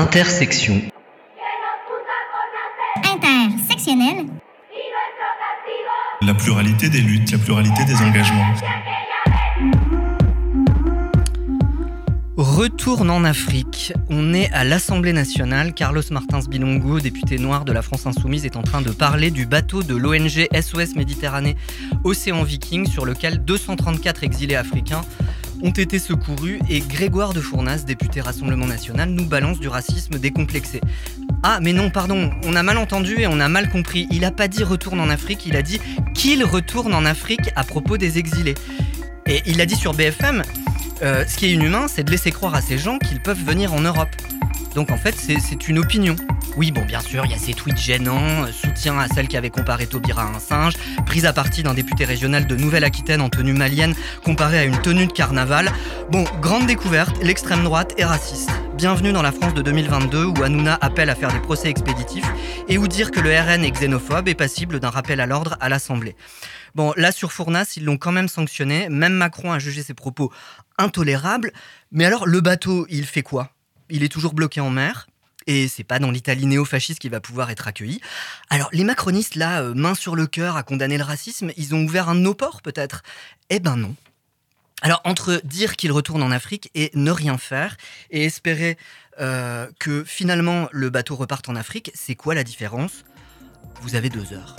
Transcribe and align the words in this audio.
Intersection. 0.00 0.80
Intersectionnel. 3.04 4.28
La 6.22 6.32
pluralité 6.32 6.88
des 6.88 7.02
luttes, 7.02 7.30
la 7.32 7.36
pluralité 7.36 7.84
des 7.84 7.96
engagements. 7.96 8.54
Retourne 12.38 13.10
en 13.10 13.24
Afrique. 13.24 13.92
On 14.08 14.32
est 14.32 14.50
à 14.52 14.64
l'Assemblée 14.64 15.12
nationale. 15.12 15.74
Carlos 15.74 16.02
Martins 16.10 16.40
Bilongo, 16.48 16.98
député 16.98 17.38
noir 17.38 17.66
de 17.66 17.72
la 17.72 17.82
France 17.82 18.06
Insoumise, 18.06 18.46
est 18.46 18.56
en 18.56 18.62
train 18.62 18.80
de 18.80 18.92
parler 18.92 19.30
du 19.30 19.44
bateau 19.44 19.82
de 19.82 19.94
l'ONG 19.94 20.48
SOS 20.58 20.96
Méditerranée 20.96 21.56
Océan 22.04 22.42
Viking 22.42 22.86
sur 22.86 23.04
lequel 23.04 23.44
234 23.44 24.24
exilés 24.24 24.56
africains 24.56 25.02
ont 25.62 25.70
été 25.70 25.98
secourus 25.98 26.60
et 26.68 26.80
Grégoire 26.80 27.32
de 27.32 27.40
Fournas, 27.40 27.84
député 27.86 28.20
Rassemblement 28.20 28.66
National, 28.66 29.10
nous 29.10 29.24
balance 29.24 29.60
du 29.60 29.68
racisme 29.68 30.18
décomplexé. 30.18 30.80
Ah, 31.42 31.58
mais 31.60 31.72
non, 31.72 31.90
pardon, 31.90 32.30
on 32.44 32.56
a 32.56 32.62
mal 32.62 32.78
entendu 32.78 33.20
et 33.20 33.26
on 33.26 33.40
a 33.40 33.48
mal 33.48 33.70
compris. 33.70 34.06
Il 34.10 34.24
a 34.24 34.30
pas 34.30 34.48
dit 34.48 34.62
retourne 34.62 35.00
en 35.00 35.08
Afrique, 35.08 35.46
il 35.46 35.56
a 35.56 35.62
dit 35.62 35.80
qu'il 36.14 36.44
retourne 36.44 36.94
en 36.94 37.04
Afrique 37.04 37.50
à 37.56 37.64
propos 37.64 37.96
des 37.96 38.18
exilés. 38.18 38.54
Et 39.26 39.42
il 39.46 39.60
a 39.60 39.66
dit 39.66 39.76
sur 39.76 39.94
BFM, 39.94 40.42
euh, 41.02 41.24
ce 41.26 41.36
qui 41.36 41.46
est 41.46 41.52
inhumain, 41.52 41.86
c'est 41.88 42.04
de 42.04 42.10
laisser 42.10 42.30
croire 42.30 42.54
à 42.54 42.60
ces 42.60 42.78
gens 42.78 42.98
qu'ils 42.98 43.20
peuvent 43.20 43.42
venir 43.42 43.72
en 43.72 43.80
Europe. 43.80 44.10
Donc 44.74 44.90
en 44.90 44.96
fait, 44.96 45.14
c'est 45.16 45.68
une 45.68 45.78
opinion. 45.78 46.16
Oui, 46.56 46.72
bon, 46.72 46.84
bien 46.84 47.00
sûr, 47.00 47.24
il 47.26 47.30
y 47.30 47.34
a 47.34 47.38
ces 47.38 47.54
tweets 47.54 47.78
gênants, 47.78 48.44
euh, 48.44 48.52
soutien 48.52 48.98
à 48.98 49.06
celle 49.06 49.28
qui 49.28 49.36
avait 49.36 49.50
comparé 49.50 49.86
Taubira 49.86 50.24
à 50.24 50.26
un 50.26 50.40
singe, 50.40 50.74
prise 51.06 51.24
à 51.24 51.32
partie 51.32 51.62
d'un 51.62 51.74
député 51.74 52.04
régional 52.04 52.46
de 52.46 52.56
Nouvelle-Aquitaine 52.56 53.20
en 53.20 53.28
tenue 53.28 53.52
malienne 53.52 53.94
comparé 54.24 54.58
à 54.58 54.64
une 54.64 54.80
tenue 54.82 55.06
de 55.06 55.12
carnaval. 55.12 55.70
Bon, 56.10 56.24
grande 56.40 56.66
découverte, 56.66 57.16
l'extrême 57.22 57.62
droite 57.62 57.94
est 57.98 58.04
raciste. 58.04 58.50
Bienvenue 58.74 59.12
dans 59.12 59.22
la 59.22 59.30
France 59.30 59.54
de 59.54 59.62
2022 59.62 60.24
où 60.24 60.42
Hanouna 60.42 60.76
appelle 60.80 61.08
à 61.08 61.14
faire 61.14 61.32
des 61.32 61.38
procès 61.38 61.68
expéditifs 61.68 62.28
et 62.68 62.78
où 62.78 62.88
dire 62.88 63.12
que 63.12 63.20
le 63.20 63.30
RN 63.30 63.64
est 63.64 63.70
xénophobe 63.70 64.26
est 64.26 64.34
passible 64.34 64.80
d'un 64.80 64.90
rappel 64.90 65.20
à 65.20 65.26
l'ordre 65.26 65.56
à 65.60 65.68
l'Assemblée. 65.68 66.16
Bon, 66.74 66.92
là 66.96 67.12
sur 67.12 67.30
Fournas, 67.30 67.74
ils 67.76 67.84
l'ont 67.84 67.96
quand 67.96 68.12
même 68.12 68.28
sanctionné. 68.28 68.88
Même 68.88 69.12
Macron 69.12 69.52
a 69.52 69.60
jugé 69.60 69.82
ses 69.82 69.94
propos 69.94 70.32
intolérables. 70.78 71.52
Mais 71.92 72.04
alors, 72.06 72.26
le 72.26 72.40
bateau, 72.40 72.86
il 72.88 73.04
fait 73.04 73.22
quoi? 73.22 73.50
Il 73.88 74.02
est 74.02 74.08
toujours 74.08 74.34
bloqué 74.34 74.60
en 74.60 74.70
mer? 74.70 75.09
Et 75.46 75.68
c'est 75.68 75.84
pas 75.84 75.98
dans 75.98 76.10
l'Italie 76.10 76.46
néo-fasciste 76.46 76.98
qu'il 76.98 77.10
va 77.10 77.20
pouvoir 77.20 77.50
être 77.50 77.68
accueilli. 77.68 78.00
Alors, 78.50 78.68
les 78.72 78.84
macronistes, 78.84 79.34
là, 79.34 79.62
euh, 79.62 79.74
main 79.74 79.94
sur 79.94 80.16
le 80.16 80.26
cœur 80.26 80.56
à 80.56 80.62
condamner 80.62 80.98
le 80.98 81.04
racisme, 81.04 81.52
ils 81.56 81.74
ont 81.74 81.82
ouvert 81.82 82.08
un 82.08 82.14
de 82.14 82.20
nos 82.20 82.34
peut-être? 82.34 83.02
Eh 83.48 83.60
ben 83.60 83.76
non. 83.76 83.94
Alors, 84.82 85.00
entre 85.04 85.40
dire 85.44 85.76
qu'il 85.76 85.92
retourne 85.92 86.22
en 86.22 86.30
Afrique 86.30 86.70
et 86.74 86.90
ne 86.94 87.10
rien 87.10 87.36
faire, 87.36 87.76
et 88.10 88.24
espérer 88.24 88.78
euh, 89.20 89.68
que 89.78 90.04
finalement 90.04 90.68
le 90.72 90.88
bateau 90.88 91.16
reparte 91.16 91.48
en 91.48 91.56
Afrique, 91.56 91.90
c'est 91.94 92.14
quoi 92.14 92.34
la 92.34 92.44
différence? 92.44 93.04
Vous 93.82 93.94
avez 93.94 94.08
deux 94.08 94.32
heures. 94.32 94.56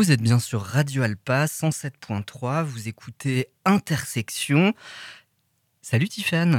Vous 0.00 0.12
êtes 0.12 0.22
bien 0.22 0.38
sur 0.38 0.62
Radio 0.62 1.02
Alpa 1.02 1.44
107.3, 1.44 2.64
vous 2.64 2.88
écoutez 2.88 3.48
Intersection. 3.66 4.72
Salut 5.82 6.08
Tiffany. 6.08 6.56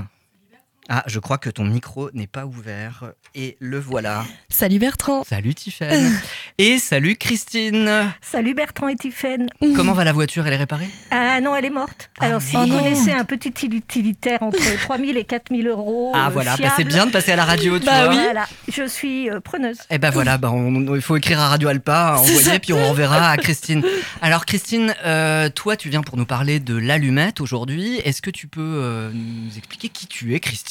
Ah, 0.89 1.03
je 1.05 1.19
crois 1.19 1.37
que 1.37 1.49
ton 1.49 1.63
micro 1.63 2.09
n'est 2.13 2.27
pas 2.27 2.45
ouvert. 2.45 3.11
Et 3.35 3.55
le 3.59 3.79
voilà. 3.79 4.25
Salut 4.49 4.79
Bertrand. 4.79 5.23
Salut 5.23 5.53
Tiffany. 5.53 6.11
et 6.57 6.79
salut 6.79 7.15
Christine. 7.15 8.11
Salut 8.21 8.53
Bertrand 8.55 8.87
et 8.89 8.95
Tiffany. 8.95 9.47
Comment 9.75 9.93
va 9.93 10.03
la 10.03 10.11
voiture? 10.11 10.45
Elle 10.47 10.53
est 10.53 10.57
réparée? 10.57 10.89
Ah 11.11 11.39
non, 11.39 11.55
elle 11.55 11.65
est 11.65 11.69
morte. 11.69 12.09
Ah 12.19 12.25
Alors, 12.25 12.41
si 12.41 12.57
non. 12.57 12.65
vous 12.65 12.77
connaissez 12.77 13.11
un 13.11 13.23
petit 13.23 13.53
utilitaire 13.67 14.41
entre 14.41 14.57
3000 14.81 15.15
et 15.17 15.23
4000 15.23 15.67
euros. 15.67 16.11
Ah 16.15 16.27
euh, 16.27 16.29
voilà, 16.31 16.57
bah, 16.57 16.73
c'est 16.75 16.83
bien 16.83 17.05
de 17.05 17.11
passer 17.11 17.31
à 17.31 17.35
la 17.35 17.45
radio, 17.45 17.79
tu 17.79 17.85
bah 17.85 18.05
vois. 18.05 18.13
oui. 18.15 18.19
Voilà, 18.21 18.47
je 18.67 18.85
suis 18.87 19.29
euh, 19.29 19.39
preneuse. 19.39 19.77
Eh 19.91 19.97
ben 19.97 20.09
voilà, 20.09 20.37
bah 20.37 20.51
on- 20.51 20.95
il 20.95 21.01
faut 21.01 21.15
écrire 21.15 21.39
à 21.39 21.49
Radio 21.49 21.69
Alpa, 21.69 22.15
envoyer, 22.19 22.59
puis 22.59 22.73
on 22.73 22.83
enverra 22.83 23.29
à 23.29 23.37
Christine. 23.37 23.83
Alors 24.21 24.45
Christine, 24.45 24.93
euh, 25.05 25.49
toi 25.49 25.77
tu 25.77 25.89
viens 25.89 26.01
pour 26.01 26.17
nous 26.17 26.25
parler 26.25 26.59
de 26.59 26.75
l'allumette 26.75 27.39
aujourd'hui. 27.39 27.97
Est-ce 28.03 28.21
que 28.21 28.31
tu 28.31 28.47
peux 28.47 28.61
euh, 28.61 29.11
nous 29.13 29.57
expliquer 29.57 29.87
qui 29.89 30.07
tu 30.07 30.33
es, 30.35 30.39
Christine? 30.39 30.70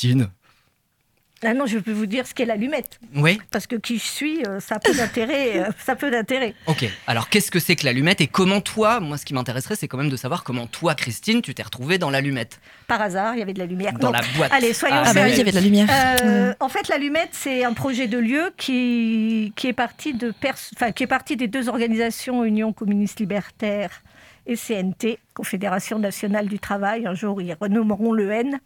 Ah 1.42 1.54
non, 1.54 1.64
je 1.64 1.78
peux 1.78 1.92
vous 1.92 2.04
dire 2.04 2.26
ce 2.26 2.34
qu'est 2.34 2.44
l'allumette. 2.44 3.00
Oui. 3.14 3.40
Parce 3.50 3.66
que 3.66 3.74
qui 3.76 3.96
je 3.96 4.04
suis, 4.04 4.44
euh, 4.46 4.60
ça 4.60 4.74
a 4.74 4.78
peu 4.78 4.92
d'intérêt. 4.94 5.60
euh, 5.60 5.70
ça 5.82 5.92
a 5.92 5.96
peu 5.96 6.10
d'intérêt. 6.10 6.54
Ok, 6.66 6.84
alors 7.06 7.30
qu'est-ce 7.30 7.50
que 7.50 7.58
c'est 7.58 7.76
que 7.76 7.86
l'allumette 7.86 8.20
et 8.20 8.26
comment 8.26 8.60
toi, 8.60 9.00
moi 9.00 9.16
ce 9.16 9.24
qui 9.24 9.32
m'intéresserait 9.32 9.74
c'est 9.74 9.88
quand 9.88 9.96
même 9.96 10.10
de 10.10 10.16
savoir 10.18 10.44
comment 10.44 10.66
toi, 10.66 10.94
Christine, 10.94 11.40
tu 11.40 11.54
t'es 11.54 11.62
retrouvée 11.62 11.96
dans 11.96 12.10
l'allumette. 12.10 12.60
Par 12.88 13.00
hasard, 13.00 13.36
il 13.36 13.38
y 13.38 13.42
avait 13.42 13.54
de 13.54 13.58
la 13.58 13.64
lumière. 13.64 13.94
Dans 13.94 14.08
Non. 14.08 14.12
la 14.12 14.20
boîte. 14.36 14.52
Allez, 14.52 14.74
soyons 14.74 14.96
Ah, 14.98 15.04
Ah 15.06 15.14
bah 15.14 15.22
oui, 15.24 15.30
il 15.32 15.38
y 15.38 15.40
avait 15.40 15.50
de 15.50 15.56
la 15.56 15.62
lumière. 15.62 15.88
Euh, 16.24 16.52
En 16.60 16.68
fait, 16.68 16.88
l'allumette, 16.88 17.30
c'est 17.32 17.64
un 17.64 17.72
projet 17.72 18.06
de 18.06 18.18
lieu 18.18 18.52
qui, 18.58 19.54
qui, 19.56 19.66
est 19.68 19.72
parti 19.72 20.12
de 20.12 20.32
pers- 20.32 20.92
qui 20.94 21.04
est 21.04 21.06
parti 21.06 21.36
des 21.38 21.48
deux 21.48 21.70
organisations 21.70 22.44
Union 22.44 22.74
communiste 22.74 23.18
libertaire 23.18 24.02
et 24.46 24.56
CNT, 24.56 25.18
Confédération 25.34 25.98
nationale 25.98 26.46
du 26.46 26.58
travail. 26.58 27.06
Un 27.06 27.14
jour, 27.14 27.40
ils 27.40 27.56
renommeront 27.60 28.12
le 28.12 28.30
N. 28.30 28.58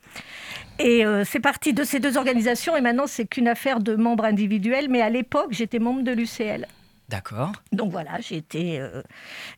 Et 0.78 1.04
euh, 1.04 1.24
c'est 1.24 1.40
parti 1.40 1.72
de 1.72 1.84
ces 1.84 2.00
deux 2.00 2.16
organisations. 2.16 2.76
Et 2.76 2.80
maintenant, 2.80 3.06
c'est 3.06 3.26
qu'une 3.26 3.48
affaire 3.48 3.80
de 3.80 3.94
membres 3.96 4.24
individuels. 4.24 4.88
Mais 4.88 5.02
à 5.02 5.10
l'époque, 5.10 5.48
j'étais 5.50 5.78
membre 5.78 6.02
de 6.02 6.12
l'UCL. 6.12 6.66
D'accord. 7.10 7.52
Donc 7.70 7.90
voilà, 7.92 8.12
j'ai 8.20 8.36
été, 8.36 8.80
euh, 8.80 9.02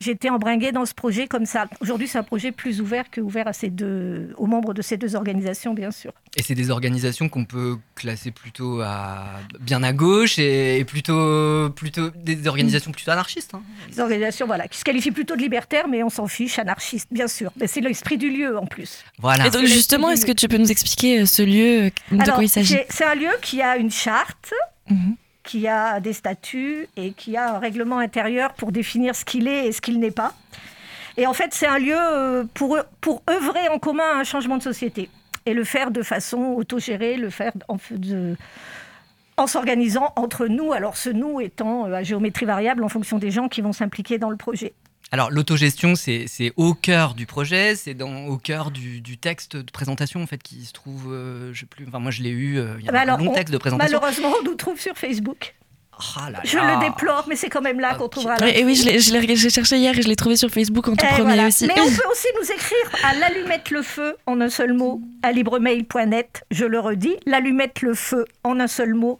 été 0.05 0.31
embringuée 0.31 0.73
dans 0.73 0.85
ce 0.85 0.95
projet 0.95 1.29
comme 1.29 1.47
ça. 1.47 1.67
Aujourd'hui, 1.81 2.09
c'est 2.09 2.19
un 2.19 2.25
projet 2.25 2.51
plus 2.51 2.81
ouvert 2.81 3.09
que 3.09 3.21
ouvert 3.21 3.47
à 3.47 3.53
ces 3.53 3.71
deux, 3.71 4.35
aux 4.37 4.47
membres 4.47 4.75
de 4.75 4.83
ces 4.83 4.97
deux 4.97 5.15
organisations, 5.15 5.73
bien 5.73 5.93
sûr. 5.93 6.13
Et 6.37 6.43
c'est 6.43 6.57
des 6.57 6.71
organisations 6.71 7.29
qu'on 7.29 7.45
peut 7.45 7.77
classer 7.95 8.33
plutôt 8.33 8.81
à 8.81 9.27
bien 9.61 9.83
à 9.85 9.93
gauche 9.93 10.39
et, 10.41 10.79
et 10.81 10.85
plutôt, 10.85 11.71
plutôt 11.71 12.11
des 12.17 12.47
organisations 12.49 12.91
plutôt 12.91 13.13
anarchistes. 13.13 13.55
hein. 13.55 13.63
Des 13.91 14.01
organisations 14.01 14.47
voilà, 14.47 14.67
qui 14.67 14.79
se 14.79 14.85
qualifient 14.85 15.13
plutôt 15.13 15.37
de 15.37 15.41
libertaires, 15.41 15.87
mais 15.89 16.03
on 16.03 16.11
s'en 16.11 16.27
fiche, 16.27 16.59
anarchistes, 16.59 17.09
bien 17.13 17.29
sûr. 17.29 17.53
Mais 17.61 17.69
c'est 17.69 17.81
l'esprit 17.81 18.19
du 18.19 18.29
lieu 18.31 18.59
en 18.59 18.67
plus. 18.67 19.05
Voilà. 19.19 19.47
Et 19.47 19.51
donc 19.51 19.67
justement, 19.67 20.11
est-ce 20.11 20.27
que 20.27 20.33
tu 20.33 20.49
peux 20.49 20.59
nous 20.59 20.71
expliquer 20.73 21.21
euh, 21.21 21.27
ce 21.27 21.43
lieu, 21.43 21.85
euh, 21.85 21.91
de 22.17 22.21
Alors, 22.23 22.35
quoi 22.35 22.45
il 22.45 22.49
s'agit? 22.49 22.77
c'est 22.91 23.05
un 23.05 23.15
lieu 23.15 23.31
qui 23.41 23.63
a 23.63 23.77
une 23.77 23.91
charte, 23.93 24.53
Mhm. 24.91 25.17
Qui 25.47 25.67
a 25.69 26.01
des 26.01 26.13
statuts 26.13 26.89
et 26.97 27.13
qui 27.13 27.37
a 27.37 27.55
un 27.55 27.59
règlement 27.59 27.99
intérieur 27.99 28.53
pour 28.53 28.73
définir 28.73 29.17
ce 29.17 29.25
qu'il 29.25 29.49
est 29.49 29.67
et 29.67 29.73
ce 29.73 29.81
qu'il 29.81 29.99
n'est 29.99 30.11
pas. 30.11 30.35
Et 31.17 31.27
en 31.27 31.33
fait, 31.33 31.55
c'est 31.55 31.67
un 31.67 31.79
lieu 31.79 31.97
euh, 31.97 32.45
pour, 32.53 32.77
pour 33.01 33.23
œuvrer 33.31 33.69
en 33.69 33.79
commun 33.79 34.05
à 34.17 34.19
un 34.19 34.25
changement 34.25 34.59
de 34.59 34.63
société 34.63 35.09
et 35.47 35.55
le 35.55 35.65
faire 35.65 35.91
de 35.91 36.03
façon 36.03 36.39
autogérée, 36.57 37.17
le 37.17 37.31
faire 37.31 37.53
en, 37.69 39.47
s'organisant 39.47 40.13
entre 40.17 40.47
nous, 40.47 40.73
alors 40.73 40.97
ce 40.97 41.09
nous 41.09 41.41
étant 41.41 41.87
euh, 41.87 41.95
à 41.95 42.03
géométrie 42.03 42.45
variable 42.45 42.85
en 42.85 42.89
fonction 42.89 43.19
des 43.19 43.31
gens 43.31 43.49
qui 43.49 43.63
vont 43.63 43.73
s'impliquer 43.73 44.19
dans 44.19 44.31
le 44.31 44.37
projet. 44.37 44.75
Alors 45.13 45.31
l'autogestion, 45.31 45.95
c'est 45.95 46.27
au 46.57 46.75
cœur 46.75 47.15
du 47.15 47.27
projet, 47.27 47.77
c'est 47.77 47.97
au 48.03 48.37
cœur 48.39 48.71
du, 48.71 49.01
du 49.01 49.19
texte 49.19 49.57
de 49.57 49.71
présentation 49.71 50.21
en 50.23 50.27
fait 50.27 50.43
qui 50.43 50.65
se 50.65 50.73
trouve, 50.73 51.13
euh, 51.13 51.53
je 51.55 51.61
sais 51.61 51.67
plus. 51.67 51.85
Enfin 51.87 52.01
moi 52.01 52.11
je 52.11 52.23
l'ai 52.23 52.31
eu, 52.31 52.59
euh, 52.59 52.75
il 52.81 52.85
y 52.85 52.89
a 52.89 52.93
Bah 52.93 52.99
un 52.99 53.03
alors, 53.03 53.19
long 53.19 53.31
on- 53.31 53.35
texte 53.35 53.53
de 53.53 53.59
présentation. 53.59 53.99
Malheureusement, 54.01 54.33
on 54.41 54.45
nous 54.45 54.55
trouve 54.57 54.81
sur 54.81 54.97
Facebook. 54.97 55.55
Ah 56.17 56.29
là 56.31 56.41
Je 56.45 56.59
le 56.59 56.79
déplore, 56.87 57.25
mais 57.27 57.37
c'est 57.37 57.49
quand 57.49 57.63
même 57.63 57.81
là 57.81 57.95
qu'on 57.95 58.05
Ok. 58.05 58.11
trouvera 58.13 58.37
Et 58.51 58.65
oui, 58.65 58.75
je 58.75 58.85
l'ai- 58.85 59.49
cherché 59.49 59.79
hier 59.79 59.97
et 59.99 60.03
je 60.03 60.09
l'ai 60.09 60.17
trouvé 60.17 60.37
sur 60.37 60.51
Facebook 60.51 60.87
en 60.89 60.95
tout 60.97 61.07
Eh, 61.09 61.15
premier 61.15 61.23
voilà. 61.35 61.47
aussi. 61.47 61.67
Mais 61.67 61.73
on 61.81 61.87
peut 61.87 62.11
aussi 62.11 62.27
nous 62.39 62.53
écrire 62.53 63.01
à 63.03 63.15
l'allumette 63.15 63.71
le 63.71 63.81
feu 63.81 64.15
en 64.27 64.39
un 64.43 64.51
seul 64.51 64.75
mot 64.75 65.01
à 65.23 65.33
libremail.net. 65.33 66.45
Je 66.51 66.67
le 66.67 66.81
redis, 66.81 67.17
l'allumette 67.25 67.81
le 67.81 67.95
feu 67.95 68.27
en 68.45 68.61
un 68.61 68.67
seul 68.67 68.93
mot 68.93 69.19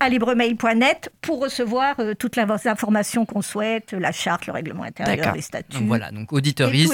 à 0.00 0.08
libremail.net 0.08 1.10
pour 1.20 1.40
recevoir 1.40 1.94
euh, 2.00 2.14
toutes 2.14 2.36
les 2.36 2.44
informations 2.66 3.26
qu'on 3.26 3.42
souhaite, 3.42 3.92
la 3.92 4.12
charte, 4.12 4.46
le 4.46 4.52
règlement 4.52 4.82
intérieur, 4.84 5.34
les 5.34 5.42
statuts. 5.42 5.76
Donc 5.78 5.86
voilà, 5.86 6.10
donc 6.10 6.32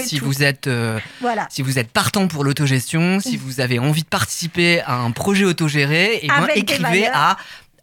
si 0.02 0.18
tout. 0.18 0.24
vous 0.26 0.42
êtes 0.42 0.66
euh, 0.66 0.98
Voilà. 1.20 1.46
si 1.48 1.62
vous 1.62 1.78
êtes 1.78 1.90
partant 1.90 2.26
pour 2.28 2.44
l'autogestion, 2.44 3.20
si 3.20 3.36
vous 3.36 3.60
avez 3.60 3.78
envie 3.78 4.02
de 4.02 4.08
participer 4.08 4.80
à 4.82 4.96
un 4.96 5.12
projet 5.12 5.44
autogéré, 5.44 6.18
et 6.22 6.28
ben 6.28 6.46
des 6.46 6.60
écrivez 6.60 7.06
à 7.06 7.36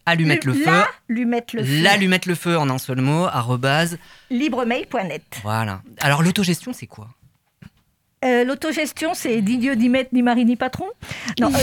allumette 0.06 0.44
le 0.44 0.54
feu, 0.54 0.84
L'allumette 1.08 1.54
le 1.54 1.64
feu. 1.64 1.82
l'allumette 1.82 2.26
le 2.26 2.36
feu 2.36 2.58
en 2.58 2.70
un 2.70 2.78
seul 2.78 3.00
mot, 3.00 3.26
arrobase. 3.26 3.98
Libremail.net. 4.30 5.24
Voilà. 5.44 5.82
Alors 6.02 6.22
l'autogestion, 6.24 6.74
c'est 6.74 6.88
quoi? 6.88 7.08
Euh, 8.24 8.44
L'autogestion, 8.46 9.14
c'est 9.14 9.42
ni 9.42 9.58
Dieu, 9.58 9.74
ni 9.74 9.90
maître, 9.90 10.10
ni 10.14 10.22
mari, 10.22 10.46
ni 10.46 10.56
patron. 10.56 10.86
Non, 11.40 11.52
euh, 11.54 11.58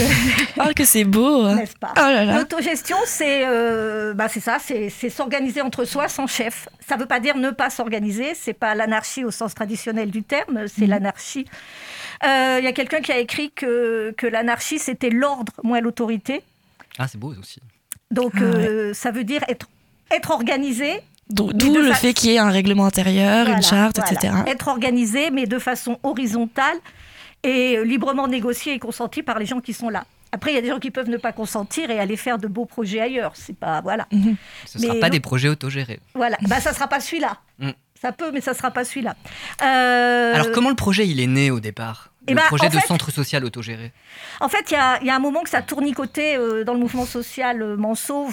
Oh, 0.59 0.69
que 0.75 0.85
c'est 0.85 1.03
beau. 1.03 1.47
Oh 1.47 1.55
n'est-ce 1.55 1.75
pas 1.75 1.93
là 1.97 2.23
là. 2.25 2.37
L'autogestion, 2.37 2.97
c'est 3.05 3.47
euh, 3.47 4.13
bah, 4.13 4.27
c'est 4.29 4.39
ça, 4.39 4.57
c'est 4.59 4.89
c'est 4.89 5.09
s'organiser 5.09 5.61
entre 5.61 5.85
soi 5.85 6.07
sans 6.07 6.27
chef. 6.27 6.67
Ça 6.87 6.95
ne 6.95 7.01
veut 7.01 7.07
pas 7.07 7.19
dire 7.19 7.35
ne 7.37 7.49
pas 7.49 7.69
s'organiser, 7.69 8.33
c'est 8.35 8.53
pas 8.53 8.75
l'anarchie 8.75 9.23
au 9.25 9.31
sens 9.31 9.53
traditionnel 9.55 10.11
du 10.11 10.23
terme, 10.23 10.67
c'est 10.67 10.85
l'anarchie. 10.87 11.45
Euh, 12.23 12.57
Il 12.59 12.63
y 12.65 12.67
a 12.67 12.73
quelqu'un 12.73 13.01
qui 13.01 13.11
a 13.11 13.17
écrit 13.17 13.51
que, 13.51 14.13
que 14.17 14.27
l'anarchie, 14.27 14.77
c'était 14.77 15.09
l'ordre 15.09 15.53
moins 15.63 15.81
l'autorité. 15.81 16.43
Ah, 16.99 17.07
c'est 17.07 17.17
beau 17.17 17.33
aussi. 17.39 17.59
Donc 18.11 18.33
Ah 18.37 18.41
euh, 18.43 18.93
ça 18.93 19.09
veut 19.11 19.23
dire 19.23 19.41
être, 19.47 19.67
être 20.11 20.31
organisé. 20.31 21.01
D'où 21.33 21.75
le 21.75 21.89
fa- 21.89 21.95
fait 21.95 22.13
qu'il 22.13 22.31
y 22.31 22.35
ait 22.35 22.39
un 22.39 22.49
règlement 22.51 22.85
intérieur, 22.85 23.45
Voilà, 23.45 23.57
une 23.57 23.63
charte, 23.63 23.97
voilà. 23.97 24.11
etc. 24.11 24.33
Être 24.47 24.67
organisé, 24.67 25.31
mais 25.31 25.45
de 25.45 25.59
façon 25.59 25.99
horizontale 26.03 26.77
et 27.43 27.77
euh, 27.77 27.83
librement 27.83 28.27
négocié 28.27 28.73
et 28.73 28.79
consenti 28.79 29.23
par 29.23 29.39
les 29.39 29.45
gens 29.45 29.59
qui 29.61 29.73
sont 29.73 29.89
là. 29.89 30.03
Après, 30.33 30.51
il 30.51 30.55
y 30.55 30.57
a 30.57 30.61
des 30.61 30.69
gens 30.69 30.79
qui 30.79 30.91
peuvent 30.91 31.09
ne 31.09 31.17
pas 31.17 31.33
consentir 31.33 31.89
et 31.91 31.99
aller 31.99 32.15
faire 32.15 32.37
de 32.37 32.47
beaux 32.47 32.65
projets 32.65 33.01
ailleurs. 33.01 33.33
C'est 33.35 33.55
pas 33.57 33.81
voilà. 33.81 34.07
Mhm. 34.11 34.35
Ce 34.65 34.77
ne 34.77 34.83
sera 34.83 34.95
pas 34.95 35.09
des 35.09 35.19
projets 35.19 35.49
autogérés. 35.49 35.99
Voilà, 36.15 36.37
bah 36.47 36.61
ça 36.61 36.71
sera 36.73 36.87
pas 36.87 36.99
celui-là. 37.01 37.37
Mm. 37.59 37.71
Ça 38.01 38.11
peut, 38.13 38.31
mais 38.31 38.41
ça 38.41 38.53
sera 38.53 38.71
pas 38.71 38.83
celui-là. 38.85 39.15
Euh, 39.61 40.33
Alors, 40.33 40.51
comment 40.51 40.69
le 40.69 40.75
projet 40.75 41.07
il 41.07 41.19
est 41.19 41.27
né 41.27 41.51
au 41.51 41.59
départ? 41.59 42.11
Eh 42.27 42.31
Le 42.31 42.37
ben, 42.37 42.43
projet 42.47 42.69
de 42.69 42.77
fait- 42.79 42.87
centre 42.87 43.11
social 43.11 43.43
autogéré? 43.45 43.91
En 44.39 44.47
fait, 44.49 44.71
il 44.71 44.73
y 44.73 44.77
a, 44.77 44.99
il 45.01 45.07
y 45.07 45.09
a 45.09 45.15
un 45.15 45.19
moment 45.19 45.41
que 45.43 45.49
ça 45.49 45.61
tournicotait 45.61 46.37
euh, 46.37 46.63
dans 46.63 46.73
le 46.73 46.79
mouvement 46.79 47.05
social 47.05 47.61
euh, 47.61 47.75
Manceau, 47.77 48.29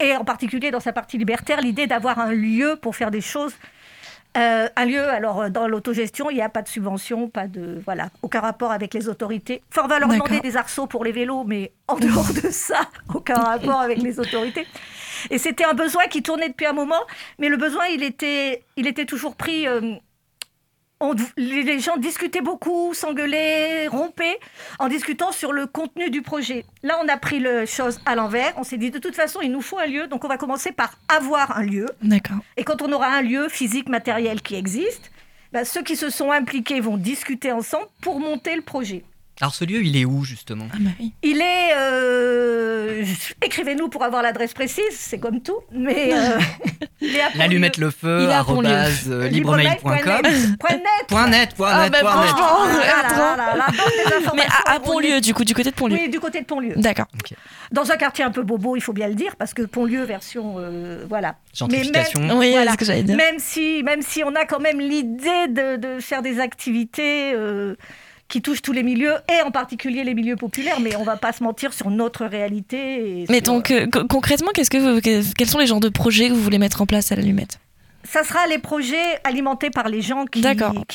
et 0.00 0.16
en 0.16 0.24
particulier 0.24 0.70
dans 0.70 0.80
sa 0.80 0.92
partie 0.92 1.18
libertaire, 1.18 1.60
l'idée 1.60 1.86
d'avoir 1.86 2.18
un 2.18 2.32
lieu 2.32 2.76
pour 2.80 2.96
faire 2.96 3.10
des 3.10 3.20
choses. 3.20 3.54
Euh, 4.36 4.68
un 4.76 4.84
lieu, 4.84 5.02
alors 5.08 5.40
euh, 5.40 5.48
dans 5.48 5.66
l'autogestion, 5.66 6.30
il 6.30 6.34
n'y 6.34 6.42
a 6.42 6.48
pas 6.48 6.62
de 6.62 6.68
subvention, 6.68 7.28
pas 7.28 7.48
de 7.48 7.80
voilà, 7.84 8.10
aucun 8.22 8.40
rapport 8.40 8.70
avec 8.70 8.94
les 8.94 9.08
autorités. 9.08 9.62
Enfin, 9.70 9.82
on 9.84 9.88
va 9.88 9.98
leur 9.98 10.08
demander 10.08 10.40
des 10.40 10.56
arceaux 10.56 10.86
pour 10.86 11.02
les 11.02 11.12
vélos, 11.12 11.44
mais 11.44 11.72
en 11.88 11.96
dehors 11.98 12.32
de 12.34 12.50
ça, 12.50 12.80
aucun 13.12 13.36
rapport 13.36 13.80
avec 13.80 13.98
les 13.98 14.20
autorités. 14.20 14.66
Et 15.30 15.38
c'était 15.38 15.64
un 15.64 15.72
besoin 15.72 16.04
qui 16.04 16.22
tournait 16.22 16.50
depuis 16.50 16.66
un 16.66 16.72
moment, 16.72 17.02
mais 17.38 17.48
le 17.48 17.56
besoin, 17.56 17.86
il 17.86 18.02
était, 18.02 18.62
il 18.76 18.86
était 18.86 19.06
toujours 19.06 19.34
pris. 19.34 19.66
euh, 19.66 19.94
on- 21.00 21.14
les 21.36 21.78
gens 21.78 21.96
discutaient 21.96 22.40
beaucoup, 22.40 22.92
s'engueulaient, 22.94 23.86
rompaient, 23.88 24.38
en 24.78 24.88
discutant 24.88 25.32
sur 25.32 25.52
le 25.52 25.66
contenu 25.66 26.10
du 26.10 26.22
projet. 26.22 26.64
Là, 26.82 26.98
on 27.02 27.08
a 27.08 27.16
pris 27.16 27.38
le 27.38 27.66
chose 27.66 28.00
à 28.06 28.14
l'envers. 28.14 28.52
On 28.56 28.64
s'est 28.64 28.78
dit, 28.78 28.90
de 28.90 28.98
toute 28.98 29.14
façon, 29.14 29.40
il 29.40 29.52
nous 29.52 29.60
faut 29.62 29.78
un 29.78 29.86
lieu, 29.86 30.06
donc 30.06 30.24
on 30.24 30.28
va 30.28 30.38
commencer 30.38 30.72
par 30.72 30.94
avoir 31.08 31.56
un 31.56 31.62
lieu. 31.62 31.86
D'accord. 32.02 32.38
Et 32.56 32.64
quand 32.64 32.82
on 32.82 32.92
aura 32.92 33.08
un 33.08 33.22
lieu 33.22 33.48
physique, 33.48 33.88
matériel 33.88 34.42
qui 34.42 34.54
existe, 34.56 35.10
ben, 35.52 35.64
ceux 35.64 35.82
qui 35.82 35.96
se 35.96 36.10
sont 36.10 36.30
impliqués 36.30 36.80
vont 36.80 36.96
discuter 36.96 37.52
ensemble 37.52 37.86
pour 38.02 38.20
monter 38.20 38.54
le 38.54 38.62
projet. 38.62 39.04
Alors, 39.40 39.54
ce 39.54 39.64
lieu, 39.64 39.82
il 39.84 39.96
est 39.96 40.04
où 40.04 40.24
justement 40.24 40.66
Ah 40.72 40.76
bah 40.80 40.90
oui. 40.98 41.12
Il 41.22 41.40
est... 41.40 41.72
euh, 41.76 43.04
Écrivez-nous 43.44 43.88
pour 43.88 44.02
avoir 44.02 44.20
l'adresse 44.22 44.52
précise, 44.52 44.82
c'est 44.90 45.18
comme 45.18 45.40
tout, 45.42 45.58
mais... 45.72 46.10
euh, 46.12 46.38
L'allumette 47.36 47.76
le 47.78 47.90
feu, 47.92 48.22
Il 48.24 48.30
arrobase, 48.32 49.04
euh, 49.08 49.28
libremail.com. 49.28 50.22
Point 50.58 50.72
net. 50.72 50.82
Point 51.08 51.28
net, 51.28 51.54
point 51.54 51.70
Ah, 51.72 51.88
bah, 51.88 51.98
Ah, 52.04 53.70
Mais 54.34 54.42
à, 54.66 54.72
à. 54.74 54.80
Pont-Lieu, 54.80 55.20
du 55.20 55.34
coup, 55.34 55.44
du 55.44 55.54
côté 55.54 55.70
de 55.70 55.74
Pont-Lieu. 55.76 55.96
Oui, 56.00 56.08
du 56.08 56.18
côté 56.20 56.40
de 56.40 56.46
Pont-Lieu. 56.46 56.74
D'accord. 56.76 57.06
Dans 57.70 57.90
un 57.92 57.96
quartier 57.96 58.24
un 58.24 58.30
peu 58.30 58.42
bobo, 58.42 58.76
il 58.76 58.80
faut 58.82 58.92
bien 58.92 59.08
le 59.08 59.14
dire, 59.14 59.36
parce 59.36 59.54
que 59.54 59.62
Pont-Lieu, 59.62 60.02
version. 60.02 60.56
euh, 60.58 61.04
voilà. 61.08 61.36
Gentrification. 61.54 62.20
Mais 62.22 62.32
Oui, 62.32 62.50
Voilà. 62.52 62.66
c'est 62.66 62.72
ce 62.72 62.76
que 62.78 62.84
j'allais 62.84 63.02
dire. 63.02 63.16
Même 63.16 63.38
si, 63.38 63.82
même 63.84 64.02
si 64.02 64.22
on 64.24 64.34
a 64.34 64.44
quand 64.46 64.60
même 64.60 64.80
l'idée 64.80 65.48
de, 65.48 65.76
de 65.76 66.00
faire 66.00 66.22
des 66.22 66.40
activités 66.40 67.32
euh, 67.34 67.76
qui 68.28 68.42
touchent 68.42 68.62
tous 68.62 68.72
les 68.72 68.82
milieux, 68.82 69.14
et 69.28 69.42
en 69.42 69.50
particulier 69.50 70.04
les 70.04 70.14
milieux 70.14 70.36
populaires, 70.36 70.80
mais 70.80 70.94
on 70.96 71.02
va 71.04 71.16
pas 71.16 71.32
se 71.32 71.42
mentir 71.42 71.72
sur 71.72 71.90
notre 71.90 72.26
réalité. 72.26 73.22
et 73.22 73.26
Mais 73.30 73.36
sur- 73.36 73.54
donc, 73.54 73.70
euh, 73.70 73.86
co- 73.90 74.06
concrètement, 74.06 74.50
qu'est-ce 74.54 74.70
que 74.70 74.76
vous- 74.76 75.00
que- 75.00 75.34
quels 75.34 75.48
sont 75.48 75.58
les 75.58 75.66
genres 75.66 75.80
de 75.80 75.88
projets 75.88 76.28
que 76.28 76.34
vous 76.34 76.42
voulez 76.42 76.58
mettre 76.58 76.82
en 76.82 76.86
place 76.86 77.10
à 77.12 77.16
l'allumette 77.16 77.58
Ça 78.10 78.24
sera 78.24 78.46
les 78.46 78.58
projets 78.58 79.20
alimentés 79.24 79.68
par 79.68 79.88
les 79.90 80.00
gens 80.00 80.24
qui, 80.24 80.40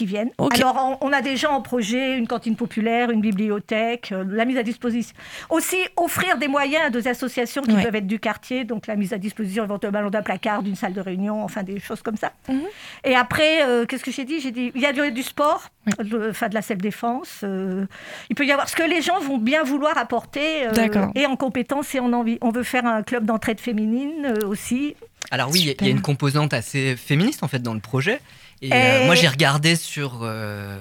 viennent. 0.05 0.31
Alors, 0.39 0.97
on, 1.01 1.07
on 1.07 1.13
a 1.13 1.21
des 1.21 1.35
gens 1.37 1.51
en 1.51 1.61
projet, 1.61 2.17
une 2.17 2.27
cantine 2.27 2.55
populaire, 2.55 3.11
une 3.11 3.21
bibliothèque, 3.21 4.11
euh, 4.11 4.23
la 4.27 4.45
mise 4.45 4.57
à 4.57 4.63
disposition. 4.63 5.15
Aussi, 5.51 5.77
offrir 5.95 6.37
des 6.37 6.47
moyens 6.47 6.85
à 6.87 6.89
des 6.89 7.07
associations 7.07 7.61
qui 7.61 7.73
Ouais. 7.73 7.83
peuvent 7.83 7.95
être 7.95 8.07
du 8.07 8.19
quartier, 8.19 8.63
donc 8.63 8.87
la 8.87 8.95
mise 8.95 9.13
à 9.13 9.17
disposition 9.19 9.63
éventuellement 9.63 10.09
d'un 10.09 10.21
placard, 10.23 10.63
d'une 10.63 10.75
salle 10.75 10.93
de 10.93 11.01
réunion, 11.01 11.43
enfin 11.43 11.61
des 11.61 11.79
choses 11.79 12.01
comme 12.01 12.17
ça. 12.17 12.31
Mhm. 12.49 12.61
Et 13.03 13.15
après, 13.15 13.63
euh, 13.63 13.85
qu'est-ce 13.85 14.03
que 14.03 14.11
j'ai 14.11 14.25
dit? 14.25 14.39
J'ai 14.39 14.51
dit, 14.51 14.71
il 14.73 14.81
y 14.81 14.85
a 14.87 14.91
du, 14.93 15.11
du 15.11 15.23
sport, 15.23 15.69
le- 15.99 16.31
enfin 16.31 16.49
de 16.49 16.55
la 16.55 16.61
self-défense. 16.63 17.41
euh, 17.43 17.85
il 18.29 18.35
peut 18.35 18.45
y 18.45 18.51
avoir 18.51 18.67
ce 18.69 18.75
que 18.75 18.83
les 18.83 19.01
gens 19.03 19.19
vont 19.19 19.37
bien 19.37 19.63
vouloir 19.63 19.97
apporter, 19.97 20.67
et 21.15 21.25
en 21.27 21.35
compétence 21.35 21.93
et 21.93 21.99
en 21.99 22.11
envie. 22.13 22.37
On 22.41 22.49
veut 22.49 22.63
faire 22.63 22.85
un 22.87 23.03
club 23.03 23.25
d'entraide 23.25 23.59
féminine 23.59 24.33
aussi. 24.47 24.95
Alors 25.31 25.49
oui, 25.51 25.59
il 25.61 25.67
y 25.67 25.69
a- 25.71 25.87
y, 25.87 25.91
une 25.91 26.01
composante 26.01 26.53
assez 26.53 26.95
féministe 26.95 27.43
en 27.43 27.47
fait 27.47 27.59
dans 27.61 27.73
le 27.73 27.79
projet. 27.79 28.19
Et, 28.61 28.67
Et- 28.67 28.71
euh, 28.73 29.05
moi 29.05 29.15
j'ai 29.15 29.27
regardé 29.27 29.75
sur, 29.75 30.19
euh, 30.21 30.77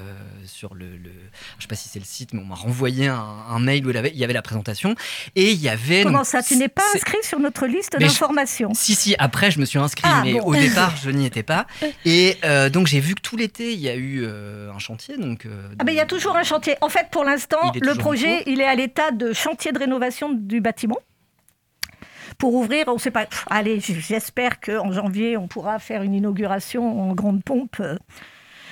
sur 0.47 0.75
le, 0.75 0.97
le- 0.97 1.11
je 1.59 1.63
sais 1.63 1.69
pas 1.69 1.75
si 1.75 1.89
c'est 1.89 1.99
le 1.99 2.05
site, 2.05 2.33
mais 2.33 2.41
on 2.41 2.45
m'a 2.45 2.55
renvoyé 2.55 3.09
un, 3.09 3.17
un 3.49 3.59
mail 3.59 3.85
où 3.85 3.91
il 3.91 3.95
y, 3.97 3.99
avait, 3.99 4.11
il 4.15 4.19
y 4.19 4.23
avait 4.25 4.33
la 4.35 4.43
présentation 4.43 4.95
et 5.35 5.51
il 5.51 5.61
y 5.61 5.69
avait. 5.69 6.05
Comment 6.05 6.19
donc, 6.19 6.27
ça 6.27 6.43
Tu 6.45 6.57
n'es 6.57 6.69
pas 6.69 6.83
inscrit 6.95 7.17
sur 7.25 7.41
notre 7.41 7.67
liste 7.67 7.97
Mais 7.99 8.05
je- 8.07 8.13
d'informations? 8.13 8.73
Si, 8.75 8.95
si, 8.95 9.17
après 9.19 9.51
je 9.51 9.59
me 9.59 9.65
suis 9.65 9.79
inscrit, 9.81 10.05
Ah, 10.13 10.23
mais 10.25 10.35
bon. 10.35 10.45
au 10.47 10.55
départ 10.55 10.95
je 11.03 11.11
n'y 11.11 11.27
étais 11.27 11.43
pas. 11.43 11.67
Et 12.05 12.37
euh, 12.45 12.69
donc 12.71 12.87
j'ai 12.87 13.01
vu 13.01 13.17
que 13.17 13.21
tout 13.21 13.37
l'été 13.37 13.73
il 13.73 13.81
y 13.81 13.89
a 13.89 13.97
eu 13.97 14.25
un 14.27 14.79
chantier. 14.79 15.17
Donc, 15.19 15.47
Ah 15.79 15.83
ben, 15.85 15.93
il 15.93 15.97
y 15.97 16.01
a 16.01 16.07
toujours 16.07 16.37
un 16.37 16.45
chantier. 16.45 16.77
En 16.83 16.89
fait, 16.89 17.09
pour 17.11 17.25
l'instant, 17.25 17.73
le 17.81 17.95
projet, 17.97 18.43
il 18.47 18.61
est 18.61 18.67
à 18.67 18.75
l'état 18.77 19.11
de 19.11 19.33
chantier 19.33 19.73
de 19.73 19.79
rénovation 19.79 20.31
du 20.33 20.61
bâtiment. 20.61 20.99
Pour 22.43 22.55
ouvrir, 22.55 22.87
on 22.89 22.95
ne 22.95 22.99
sait 22.99 23.13
pas. 23.13 23.27
Pff, 23.27 23.45
allez, 23.51 23.79
j'espère 23.79 24.59
qu'en 24.59 24.91
janvier, 24.91 25.37
on 25.37 25.47
pourra 25.47 25.79
faire 25.79 26.03
une 26.03 26.13
inauguration 26.13 27.01
en 27.01 27.15
grande 27.15 27.45
pompe. 27.45 27.81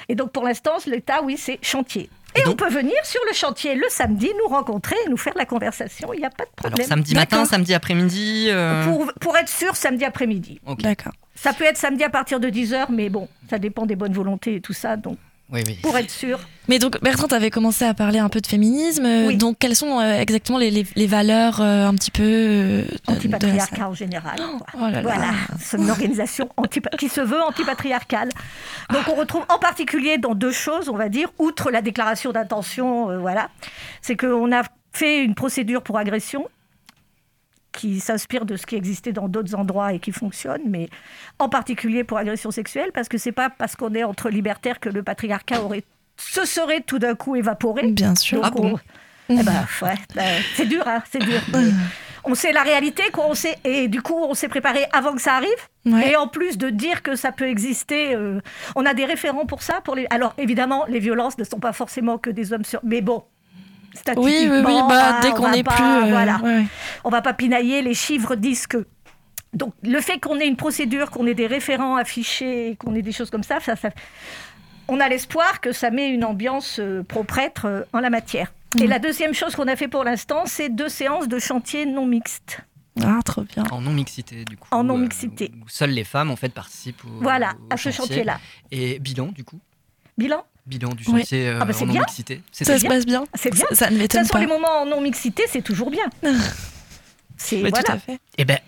Et 0.08 0.16
donc, 0.16 0.32
pour 0.32 0.42
l'instant, 0.42 0.72
l'état, 0.88 1.22
oui, 1.22 1.36
c'est 1.38 1.60
chantier. 1.62 2.10
Et, 2.34 2.40
on 2.48 2.56
peut 2.56 2.68
venir 2.68 2.96
sur 3.04 3.20
le 3.28 3.32
chantier 3.32 3.76
le 3.76 3.84
samedi, 3.88 4.28
nous 4.42 4.48
rencontrer 4.52 4.96
et 5.06 5.08
nous 5.08 5.16
faire 5.16 5.34
la 5.36 5.44
conversation. 5.44 6.12
Il 6.12 6.18
n'y 6.18 6.24
a 6.26 6.30
pas 6.30 6.46
de 6.46 6.50
Alors 6.58 6.70
problème. 6.72 6.88
samedi 6.88 7.14
matin, 7.14 7.44
samedi 7.44 7.72
après-midi. 7.72 8.46
euh, 8.48 8.82
Pour, 8.86 9.12
pour 9.20 9.36
être 9.36 9.48
sûr, 9.48 9.76
samedi 9.76 10.04
après-midi. 10.04 10.60
ok. 10.66 10.80
D'accord. 10.82 11.12
Ça 11.36 11.52
peut 11.52 11.62
être 11.64 11.76
samedi 11.78 12.02
à 12.02 12.10
partir 12.10 12.40
de 12.40 12.48
10h, 12.48 12.86
mais 12.90 13.08
bon, 13.08 13.28
ça 13.48 13.60
dépend 13.60 13.86
des 13.86 13.94
bonnes 13.94 14.12
volontés 14.14 14.56
et 14.56 14.60
tout 14.60 14.72
ça. 14.72 14.96
Donc, 14.96 15.16
Oui, 15.52 15.62
oui. 15.66 15.78
pour 15.82 15.96
être 15.98 16.10
sûr, 16.10 16.38
Mais 16.68 16.78
donc, 16.78 17.00
Bertrand, 17.02 17.26
tu 17.26 17.34
avais 17.34 17.50
commencé 17.50 17.84
à 17.84 17.92
parler 17.94 18.20
un 18.20 18.28
peu 18.28 18.40
de 18.40 18.46
féminisme. 18.46 19.04
Oui. 19.26 19.36
Donc, 19.36 19.56
quelles 19.58 19.74
sont 19.74 19.98
euh, 19.98 20.18
exactement 20.20 20.58
les, 20.58 20.70
les- 20.70 20.86
les 20.94 21.06
valeurs 21.08 21.60
euh, 21.60 21.86
un 21.88 21.94
petit 21.94 22.12
peu 22.12 22.22
euh, 22.22 22.82
de- 22.82 22.86
de 22.86 22.96
la- 23.08 23.14
antipatriarcat 23.14 23.88
en 23.88 23.94
général. 23.94 24.36
quoi. 24.36 24.66
Oh 24.74 24.80
là 24.82 24.90
là. 24.90 25.02
Voilà, 25.02 25.30
c'est 25.58 25.76
une 25.78 25.90
organisation 25.90 26.48
anti- 26.56 26.80
qui 26.98 27.08
se 27.08 27.20
veut 27.20 27.42
antipatriarcale. 27.42 28.28
Donc 28.92 29.02
on 29.08 29.14
retrouve 29.16 29.42
en 29.48 29.58
particulier 29.58 30.18
dans 30.18 30.34
deux 30.36 30.52
choses, 30.52 30.88
on 30.88 30.96
va 30.96 31.08
dire, 31.08 31.28
outre 31.38 31.70
la 31.72 31.82
déclaration 31.82 32.30
d'intention, 32.32 33.10
euh, 33.10 33.18
voilà, 33.18 33.48
c'est 34.02 34.16
qu'on 34.16 34.52
a 34.52 34.62
fait 34.92 35.24
une 35.24 35.34
procédure 35.34 35.82
pour 35.82 35.98
agression 35.98 36.48
qui 37.80 37.98
s'inspire 38.00 38.44
de 38.44 38.56
ce 38.56 38.66
qui 38.66 38.76
existait 38.76 39.12
dans 39.12 39.28
d'autres 39.28 39.54
endroits 39.54 39.92
et 39.94 39.98
qui 40.00 40.12
fonctionne, 40.12 40.60
mais 40.66 40.88
en 41.38 41.48
particulier 41.48 42.04
pour 42.04 42.18
agression 42.18 42.50
sexuelle, 42.50 42.90
parce 42.92 43.08
que 43.08 43.16
c'est 43.16 43.32
pas 43.32 43.48
parce 43.48 43.74
qu'on 43.76 43.94
est 43.94 44.04
entre 44.04 44.28
libertaires 44.28 44.80
que 44.80 44.90
le 44.90 45.02
patriarcat 45.02 45.62
aurait 45.62 45.84
se 46.18 46.44
serait 46.44 46.82
tout 46.82 46.98
d'un 46.98 47.14
coup 47.14 47.36
évaporé. 47.36 47.86
Bien 47.92 48.14
sûr. 48.14 48.40
Ah 48.44 48.50
bon 48.50 48.74
on- 48.74 48.78
eh 49.32 49.42
ben, 49.44 49.64
ouais, 49.82 49.94
ben, 50.14 50.42
c'est 50.56 50.66
dur, 50.66 50.82
hein, 50.86 51.02
c'est 51.10 51.20
dur. 51.20 51.40
on 52.24 52.34
sait 52.34 52.52
la 52.52 52.62
réalité, 52.64 53.04
quoi, 53.12 53.26
on 53.28 53.34
sait, 53.34 53.56
et 53.64 53.86
du 53.88 54.02
coup, 54.02 54.18
on 54.18 54.34
s'est 54.34 54.48
préparé 54.48 54.84
avant 54.92 55.14
que 55.14 55.20
ça 55.22 55.34
arrive. 55.34 55.62
Ouais. 55.86 56.10
Et 56.10 56.16
en 56.16 56.26
plus 56.26 56.58
de 56.58 56.68
dire 56.68 57.02
que 57.02 57.14
ça 57.14 57.30
peut 57.32 57.46
exister, 57.48 58.14
euh, 58.14 58.40
on 58.74 58.84
a 58.84 58.92
des 58.92 59.04
référents 59.04 59.46
pour 59.46 59.62
ça. 59.62 59.80
Pour 59.82 59.94
les... 59.94 60.06
Alors, 60.10 60.34
évidemment, 60.36 60.84
les 60.88 60.98
violences 60.98 61.38
ne 61.38 61.44
sont 61.44 61.60
pas 61.60 61.72
forcément 61.72 62.18
que 62.18 62.28
des 62.28 62.52
hommes 62.52 62.64
sur. 62.64 62.80
Mais 62.82 63.00
bon. 63.00 63.22
Oui, 64.16 64.48
oui, 64.50 64.62
Bah, 64.62 65.16
hein, 65.16 65.20
dès 65.22 65.30
on 65.30 65.34
qu'on 65.34 65.42
va 65.42 65.50
n'est 65.52 65.62
pas- 65.62 65.72
plus. 65.72 65.84
euh, 65.84 66.10
Voilà. 66.10 66.38
ouais. 66.42 66.64
On 67.04 67.10
va 67.10 67.22
pas 67.22 67.32
pinailler, 67.34 67.82
les 67.82 67.94
chiffres 67.94 68.34
disent 68.36 68.66
que. 68.66 68.86
Donc, 69.52 69.74
le 69.82 70.00
fait 70.00 70.18
qu'on 70.20 70.38
ait 70.38 70.46
une 70.46 70.56
procédure, 70.56 71.10
qu'on 71.10 71.26
ait 71.26 71.34
des 71.34 71.48
référents 71.48 71.96
affichés, 71.96 72.76
qu'on 72.78 72.94
ait 72.94 73.02
des 73.02 73.10
choses 73.12 73.30
comme 73.30 73.42
ça, 73.42 73.58
ça, 73.60 73.74
ça- 73.74 73.90
on 74.86 75.00
a 75.00 75.08
l'espoir 75.08 75.60
que 75.60 75.72
ça 75.72 75.90
met 75.90 76.08
une 76.08 76.24
ambiance 76.24 76.78
euh, 76.78 77.02
pro-prêtre 77.02 77.66
euh, 77.66 77.82
en 77.92 77.98
la 78.00 78.10
matière. 78.10 78.52
Et 78.78 78.84
Mhm. 78.84 78.88
la 78.90 78.98
deuxième 79.00 79.34
chose 79.34 79.56
qu'on 79.56 79.66
a 79.66 79.74
fait 79.74 79.88
pour 79.88 80.04
l'instant, 80.04 80.42
c'est 80.46 80.68
deux 80.68 80.88
séances 80.88 81.26
de 81.26 81.38
chantier 81.40 81.84
non 81.86 82.06
mixtes. 82.06 82.60
Ah, 83.02 83.18
trop 83.24 83.42
bien. 83.42 83.64
En 83.70 83.80
non-mixité, 83.80 84.44
du 84.44 84.56
coup. 84.56 84.68
En 84.72 84.80
euh, 84.80 84.82
non-mixité. 84.82 85.50
où 85.64 85.68
seules 85.68 85.90
les 85.90 86.04
femmes, 86.04 86.30
en 86.30 86.36
fait, 86.36 86.50
participent 86.50 87.02
au, 87.04 87.22
Voilà, 87.22 87.54
au 87.70 87.72
à 87.72 87.76
ce 87.76 87.84
chantier. 87.90 87.92
chantier-là. 87.92 88.38
Et 88.70 88.98
bilan, 88.98 89.28
du 89.28 89.42
coup? 89.44 89.58
Bilan? 90.18 90.44
Bilan 90.66 90.90
du 90.90 91.04
chantier 91.04 91.48
euh, 91.48 91.58
Ah 91.60 91.64
bah, 91.64 91.74
en 91.74 91.84
bien. 91.86 91.94
non-mixité. 92.00 92.42
C'est 92.52 92.64
Ça 92.64 92.76
se 92.76 92.82
bien. 92.82 92.90
passe 92.90 93.06
bien. 93.06 93.24
C'est 93.34 93.50
bien. 93.52 93.64
Ça, 93.70 93.74
ça 93.86 93.90
ne 93.90 93.98
m'étonne 93.98 94.24
sur 94.24 94.32
pas. 94.34 94.40
les 94.40 94.46
moments 94.46 94.82
en 94.82 94.86
non-mixité, 94.86 95.44
c'est 95.50 95.62
toujours 95.62 95.90
bien. 95.90 96.04
C'est 97.36 97.56
Mais 97.62 97.70
voilà. 97.70 97.82
tout 97.84 97.92
à 97.92 97.98
fait. 97.98 98.18
Eh 98.38 98.44
ben, 98.44 98.58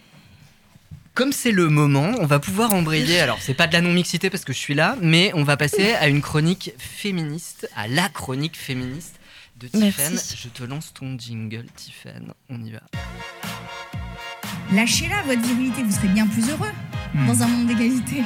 comme 1.14 1.30
c'est 1.32 1.52
le 1.52 1.68
moment, 1.68 2.12
on 2.20 2.24
va 2.26 2.38
pouvoir 2.38 2.72
embrayer. 2.72 3.20
Alors, 3.20 3.36
c'est 3.42 3.52
pas 3.52 3.66
de 3.66 3.74
la 3.74 3.82
non-mixité 3.82 4.30
parce 4.30 4.44
que 4.46 4.54
je 4.54 4.58
suis 4.58 4.72
là, 4.74 4.96
mais 5.02 5.30
on 5.34 5.44
va 5.44 5.58
passer 5.58 5.92
à 5.92 6.08
une 6.08 6.22
chronique 6.22 6.72
féministe, 6.78 7.68
à 7.76 7.86
la 7.86 8.08
chronique 8.08 8.56
féministe 8.56 9.16
de 9.58 9.68
Tiffen. 9.68 10.18
Je 10.36 10.48
te 10.48 10.64
lance 10.64 10.94
ton 10.94 11.18
jingle, 11.18 11.66
Tiffen. 11.76 12.32
On 12.48 12.64
y 12.64 12.70
va. 12.72 12.80
Lâchez-la, 14.72 15.20
votre 15.24 15.42
virilité, 15.42 15.82
vous 15.82 15.92
serez 15.92 16.08
bien 16.08 16.26
plus 16.26 16.48
heureux 16.48 16.72
dans 17.26 17.42
un 17.42 17.46
monde 17.46 17.66
d'égalité. 17.66 18.22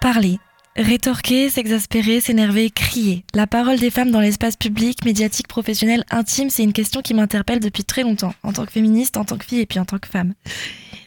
Parler, 0.00 0.38
Rétorquer, 0.76 1.50
s'exaspérer, 1.50 2.20
s'énerver, 2.20 2.68
crier. 2.68 3.24
La 3.32 3.46
parole 3.46 3.78
des 3.78 3.90
femmes 3.90 4.10
dans 4.10 4.18
l'espace 4.18 4.56
public, 4.56 5.04
médiatique, 5.04 5.46
professionnel, 5.46 6.04
intime, 6.10 6.50
c'est 6.50 6.64
une 6.64 6.72
question 6.72 7.00
qui 7.00 7.14
m'interpelle 7.14 7.60
depuis 7.60 7.84
très 7.84 8.02
longtemps, 8.02 8.34
en 8.42 8.52
tant 8.52 8.66
que 8.66 8.72
féministe, 8.72 9.16
en 9.16 9.24
tant 9.24 9.38
que 9.38 9.44
fille 9.44 9.60
et 9.60 9.66
puis 9.66 9.78
en 9.78 9.84
tant 9.84 9.98
que 9.98 10.08
femme. 10.08 10.34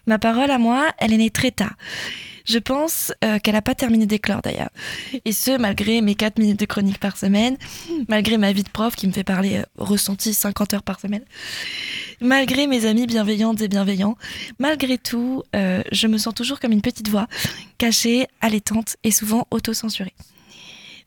Ma 0.05 0.19
parole 0.19 0.51
à 0.51 0.57
moi, 0.57 0.85
elle 0.99 1.11
est 1.11 1.17
née 1.17 1.31
très 1.31 1.51
tard. 1.51 1.75
Je 2.45 2.59
pense 2.59 3.11
euh, 3.25 3.39
qu'elle 3.39 3.55
n'a 3.55 3.61
pas 3.61 3.75
terminé 3.75 4.05
d'éclore 4.05 4.41
d'ailleurs. 4.41 4.69
Et 5.25 5.33
ce, 5.33 5.57
malgré 5.57 5.99
mes 5.99 6.15
4 6.15 6.39
minutes 6.39 6.61
de 6.61 6.65
chronique 6.65 6.97
par 6.97 7.17
semaine, 7.17 7.57
malgré 8.07 8.37
ma 8.37 8.53
vie 8.53 8.63
de 8.63 8.69
prof 8.69 8.95
qui 8.95 9.05
me 9.05 9.11
fait 9.11 9.25
parler 9.25 9.57
euh, 9.57 9.63
ressenti 9.77 10.33
50 10.33 10.75
heures 10.75 10.83
par 10.83 11.01
semaine, 11.01 11.25
malgré 12.21 12.67
mes 12.67 12.85
amis 12.85 13.07
bienveillantes 13.07 13.61
et 13.61 13.67
bienveillants, 13.67 14.17
malgré 14.59 14.97
tout, 14.97 15.43
euh, 15.55 15.83
je 15.91 16.07
me 16.07 16.17
sens 16.17 16.33
toujours 16.33 16.59
comme 16.59 16.71
une 16.71 16.81
petite 16.81 17.09
voix, 17.09 17.27
cachée, 17.77 18.27
allaitante 18.41 18.97
et 19.03 19.11
souvent 19.11 19.47
auto-censurée. 19.51 20.13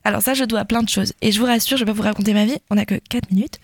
Alors 0.03 0.21
ça, 0.21 0.33
je 0.33 0.43
dois 0.43 0.61
à 0.61 0.65
plein 0.65 0.83
de 0.83 0.89
choses. 0.89 1.13
Et 1.21 1.31
je 1.31 1.39
vous 1.39 1.45
rassure, 1.45 1.77
je 1.77 1.83
vais 1.83 1.91
pas 1.91 1.95
vous 1.95 2.01
raconter 2.03 2.33
ma 2.33 2.45
vie, 2.45 2.57
on 2.69 2.75
n'a 2.75 2.85
que 2.85 2.95
4 3.09 3.31
minutes. 3.31 3.59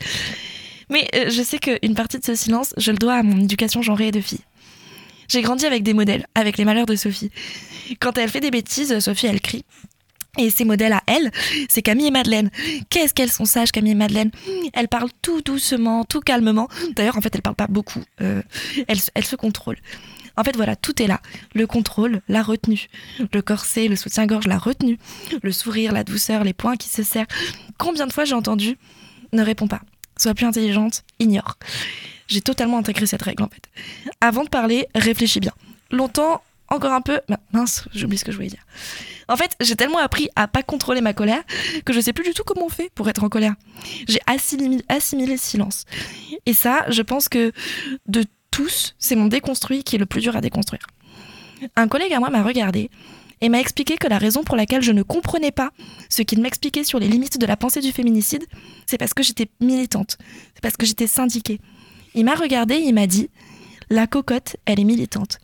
Mais 0.90 1.08
je 1.14 1.42
sais 1.42 1.60
qu'une 1.60 1.96
partie 1.96 2.20
de 2.20 2.24
ce 2.24 2.36
silence, 2.36 2.74
je 2.78 2.92
le 2.92 2.98
dois 2.98 3.16
à 3.16 3.24
mon 3.24 3.40
éducation 3.42 3.82
genrée 3.82 4.12
de 4.12 4.22
fille. 4.22 4.44
J'ai 5.28 5.42
grandi 5.42 5.66
avec 5.66 5.84
des 5.84 5.94
modèles, 5.94 6.26
avec 6.36 6.58
les 6.58 6.64
malheurs 6.64 6.86
de 6.86 6.96
Sophie. 6.96 7.32
Quand 8.00 8.18
elle 8.18 8.30
fait 8.30 8.40
des 8.40 8.52
bêtises, 8.52 8.98
Sophie, 9.00 9.28
elle 9.28 9.42
crie. 9.42 9.66
Et 10.38 10.50
ses 10.50 10.66
modèles 10.66 10.94
à 10.94 11.02
elle, 11.08 11.32
c'est 11.70 11.82
Camille 11.82 12.08
et 12.08 12.12
Madeleine. 12.12 12.50
Qu'est-ce 12.90 13.14
qu'elles 13.14 13.32
sont 13.32 13.46
sages, 13.46 13.72
Camille 13.72 13.94
et 13.94 13.96
Madeleine 13.96 14.32
Elles 14.74 14.88
parlent 14.88 15.10
tout 15.22 15.42
doucement, 15.42 16.06
tout 16.06 16.20
calmement. 16.20 16.68
D'ailleurs, 16.96 17.18
en 17.18 17.22
fait, 17.22 17.34
elles 17.34 17.42
parlent 17.42 17.56
pas 17.56 17.68
beaucoup. 17.68 18.04
Euh, 18.22 18.42
elles, 18.88 19.00
elles 19.16 19.26
se 19.26 19.36
contrôlent. 19.36 19.80
En 20.38 20.44
fait, 20.44 20.56
voilà, 20.56 20.76
tout 20.76 21.02
est 21.02 21.08
là. 21.08 21.20
Le 21.56 21.66
contrôle, 21.66 22.22
la 22.28 22.44
retenue. 22.44 22.88
Le 23.34 23.42
corset, 23.42 23.88
le 23.88 23.96
soutien-gorge, 23.96 24.46
la 24.48 24.60
retenue. 24.60 25.00
Le 25.42 25.52
sourire, 25.52 25.92
la 25.92 26.04
douceur, 26.04 26.44
les 26.44 26.54
poings 26.54 26.78
qui 26.78 26.90
se 26.90 27.02
serrent. 27.02 27.28
Combien 27.80 28.06
de 28.06 28.14
fois 28.14 28.24
j'ai 28.24 28.36
entendu 28.36 28.78
Ne 29.34 29.42
réponds 29.42 29.68
pas. 29.68 29.82
Sois 30.18 30.36
plus 30.36 30.46
intelligente, 30.46 31.04
ignore. 31.20 31.58
J'ai 32.28 32.42
totalement 32.42 32.78
intégré 32.78 33.06
cette 33.06 33.22
règle 33.22 33.44
en 33.44 33.50
fait. 33.50 33.70
Avant 34.22 34.44
de 34.44 34.50
parler, 34.50 34.88
réfléchis 34.94 35.40
bien. 35.40 35.54
Longtemps, 35.92 36.42
encore 36.70 36.94
un 36.94 37.02
peu. 37.02 37.20
Mince, 37.54 37.88
j'oublie 37.94 38.18
ce 38.18 38.26
que 38.26 38.32
je 38.32 38.38
voulais 38.38 38.50
dire. 38.50 38.66
En 39.28 39.36
fait, 39.36 39.56
j'ai 39.62 39.76
tellement 39.76 40.00
appris 40.00 40.30
à 40.36 40.48
pas 40.48 40.64
contrôler 40.64 41.02
ma 41.02 41.14
colère 41.14 41.44
que 41.86 41.94
je 41.94 42.00
sais 42.00 42.14
plus 42.14 42.24
du 42.24 42.34
tout 42.34 42.44
comment 42.46 42.66
on 42.66 42.70
fait 42.70 42.92
pour 42.96 43.10
être 43.10 43.24
en 43.24 43.30
colère. 43.30 43.56
J'ai 44.08 44.20
assimilé, 44.26 44.84
assimilé 44.90 45.34
le 45.34 45.40
silence. 45.40 45.86
Et 46.46 46.54
ça, 46.54 46.86
je 46.90 47.02
pense 47.02 47.30
que 47.30 47.52
de 48.08 48.24
tous, 48.52 48.96
c'est 49.00 49.16
mon 49.16 49.28
déconstruit 49.28 49.84
qui 49.84 49.96
est 49.96 50.00
le 50.00 50.06
plus 50.06 50.22
dur 50.22 50.36
à 50.36 50.42
déconstruire. 50.42 50.88
Un 51.76 51.88
collègue 51.88 52.14
à 52.14 52.20
moi 52.20 52.30
m'a 52.30 52.44
regardé 52.44 52.90
et 53.42 53.50
m'a 53.50 53.60
expliqué 53.60 53.98
que 53.98 54.08
la 54.08 54.18
raison 54.18 54.44
pour 54.44 54.56
laquelle 54.56 54.82
je 54.82 54.92
ne 54.92 55.04
comprenais 55.04 55.52
pas 55.52 55.72
ce 56.10 56.22
qu'il 56.22 56.42
m'expliquait 56.42 56.84
sur 56.84 57.00
les 57.00 57.08
limites 57.08 57.40
de 57.40 57.46
la 57.46 57.58
pensée 57.58 57.82
du 57.82 57.92
féminicide, 57.92 58.46
c'est 58.86 58.98
parce 58.98 59.14
que 59.14 59.24
j'étais 59.24 59.50
militante, 59.60 60.18
c'est 60.56 60.62
parce 60.62 60.78
que 60.78 60.86
j'étais 60.86 61.08
syndiquée, 61.08 61.60
il 62.16 62.26
m'a 62.26 62.36
regardé 62.36 62.76
et 62.76 62.88
il 62.88 62.94
m'a 62.94 63.08
dit 63.08 63.30
La 63.90 64.08
cocotte, 64.08 64.58
elle 64.66 64.80
est 64.80 64.86
militante. 64.86 65.40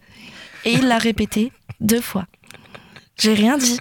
Et 0.65 0.73
il 0.73 0.87
l'a 0.87 0.97
répété 0.97 1.51
deux 1.79 2.01
fois. 2.01 2.25
J'ai 3.17 3.33
rien 3.33 3.57
dit. 3.57 3.79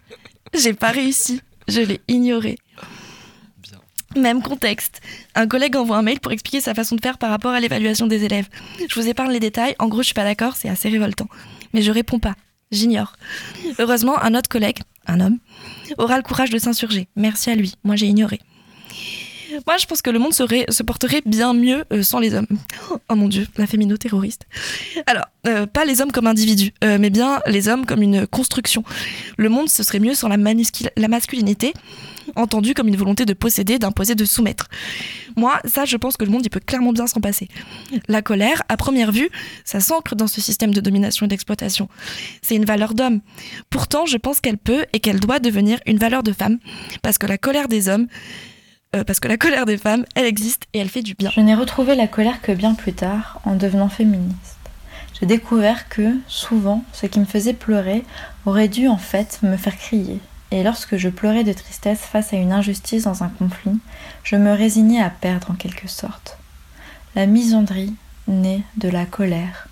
J'ai 0.54 0.74
pas 0.74 0.90
réussi. 0.90 1.40
Je 1.68 1.80
l'ai 1.80 2.00
ignoré. 2.08 2.58
Même 4.16 4.42
contexte. 4.42 5.00
Un 5.34 5.46
collègue 5.46 5.76
envoie 5.76 5.96
un 5.96 6.02
mail 6.02 6.20
pour 6.20 6.32
expliquer 6.32 6.60
sa 6.60 6.74
façon 6.74 6.96
de 6.96 7.00
faire 7.00 7.18
par 7.18 7.30
rapport 7.30 7.52
à 7.52 7.60
l'évaluation 7.60 8.06
des 8.06 8.24
élèves. 8.24 8.48
Je 8.86 9.00
vous 9.00 9.08
épargne 9.08 9.32
les 9.32 9.40
détails. 9.40 9.74
En 9.78 9.88
gros, 9.88 10.02
je 10.02 10.06
suis 10.06 10.14
pas 10.14 10.24
d'accord, 10.24 10.56
c'est 10.56 10.68
assez 10.68 10.88
révoltant. 10.88 11.28
Mais 11.72 11.82
je 11.82 11.90
réponds 11.90 12.18
pas. 12.18 12.34
J'ignore. 12.70 13.14
Heureusement, 13.78 14.18
un 14.22 14.34
autre 14.34 14.48
collègue, 14.48 14.78
un 15.06 15.20
homme, 15.20 15.38
aura 15.98 16.16
le 16.16 16.22
courage 16.22 16.50
de 16.50 16.58
s'insurger. 16.58 17.08
Merci 17.16 17.50
à 17.50 17.54
lui. 17.54 17.74
Moi, 17.84 17.96
j'ai 17.96 18.06
ignoré. 18.06 18.40
Moi, 19.66 19.76
je 19.78 19.86
pense 19.86 20.02
que 20.02 20.10
le 20.10 20.18
monde 20.18 20.32
se 20.32 20.82
porterait 20.82 21.22
bien 21.26 21.54
mieux 21.54 21.84
euh, 21.92 22.02
sans 22.02 22.18
les 22.18 22.34
hommes. 22.34 22.46
Oh 23.08 23.14
mon 23.14 23.28
dieu, 23.28 23.46
la 23.56 23.66
fémino-terroriste. 23.66 24.46
Alors, 25.06 25.24
euh, 25.46 25.66
pas 25.66 25.84
les 25.84 26.00
hommes 26.00 26.12
comme 26.12 26.26
individus, 26.26 26.72
euh, 26.82 26.98
mais 26.98 27.10
bien 27.10 27.40
les 27.46 27.68
hommes 27.68 27.84
comme 27.84 28.00
une 28.00 28.26
construction. 28.26 28.84
Le 29.36 29.48
monde, 29.48 29.68
ce 29.68 29.82
serait 29.82 29.98
mieux 29.98 30.14
sans 30.14 30.28
la, 30.28 30.36
la 30.36 31.08
masculinité, 31.08 31.74
entendue 32.36 32.74
comme 32.74 32.88
une 32.88 32.96
volonté 32.96 33.24
de 33.24 33.34
posséder, 33.34 33.78
d'imposer, 33.78 34.14
de 34.14 34.24
soumettre. 34.24 34.68
Moi, 35.36 35.58
ça, 35.64 35.84
je 35.84 35.96
pense 35.96 36.16
que 36.16 36.24
le 36.24 36.30
monde, 36.30 36.42
il 36.44 36.50
peut 36.50 36.60
clairement 36.60 36.92
bien 36.92 37.06
s'en 37.06 37.20
passer. 37.20 37.48
La 38.08 38.22
colère, 38.22 38.62
à 38.68 38.76
première 38.76 39.12
vue, 39.12 39.30
ça 39.64 39.80
s'ancre 39.80 40.14
dans 40.14 40.26
ce 40.26 40.40
système 40.40 40.72
de 40.72 40.80
domination 40.80 41.26
et 41.26 41.28
d'exploitation. 41.28 41.88
C'est 42.40 42.54
une 42.54 42.64
valeur 42.64 42.94
d'homme. 42.94 43.20
Pourtant, 43.70 44.06
je 44.06 44.16
pense 44.16 44.40
qu'elle 44.40 44.58
peut 44.58 44.86
et 44.92 45.00
qu'elle 45.00 45.20
doit 45.20 45.38
devenir 45.38 45.80
une 45.86 45.98
valeur 45.98 46.22
de 46.22 46.32
femme, 46.32 46.58
parce 47.02 47.18
que 47.18 47.26
la 47.26 47.38
colère 47.38 47.68
des 47.68 47.88
hommes, 47.88 48.06
euh, 48.94 49.04
parce 49.04 49.20
que 49.20 49.28
la 49.28 49.36
colère 49.36 49.66
des 49.66 49.78
femmes, 49.78 50.04
elle 50.14 50.26
existe 50.26 50.64
et 50.72 50.78
elle 50.78 50.88
fait 50.88 51.02
du 51.02 51.14
bien. 51.14 51.30
Je 51.34 51.40
n'ai 51.40 51.54
retrouvé 51.54 51.94
la 51.94 52.06
colère 52.06 52.42
que 52.42 52.52
bien 52.52 52.74
plus 52.74 52.92
tard, 52.92 53.40
en 53.44 53.54
devenant 53.54 53.88
féministe. 53.88 54.58
J'ai 55.18 55.26
découvert 55.26 55.88
que, 55.88 56.16
souvent, 56.26 56.84
ce 56.92 57.06
qui 57.06 57.20
me 57.20 57.24
faisait 57.24 57.52
pleurer 57.52 58.04
aurait 58.44 58.68
dû 58.68 58.88
en 58.88 58.96
fait 58.96 59.38
me 59.42 59.56
faire 59.56 59.76
crier. 59.76 60.20
Et 60.50 60.62
lorsque 60.62 60.96
je 60.96 61.08
pleurais 61.08 61.44
de 61.44 61.52
tristesse 61.52 62.00
face 62.00 62.32
à 62.32 62.36
une 62.36 62.52
injustice 62.52 63.04
dans 63.04 63.22
un 63.22 63.28
conflit, 63.28 63.78
je 64.24 64.36
me 64.36 64.52
résignais 64.52 65.00
à 65.00 65.10
perdre 65.10 65.50
en 65.50 65.54
quelque 65.54 65.88
sorte. 65.88 66.38
La 67.14 67.26
misandrie 67.26 67.94
naît 68.28 68.62
de 68.76 68.88
la 68.88 69.06
colère, 69.06 69.68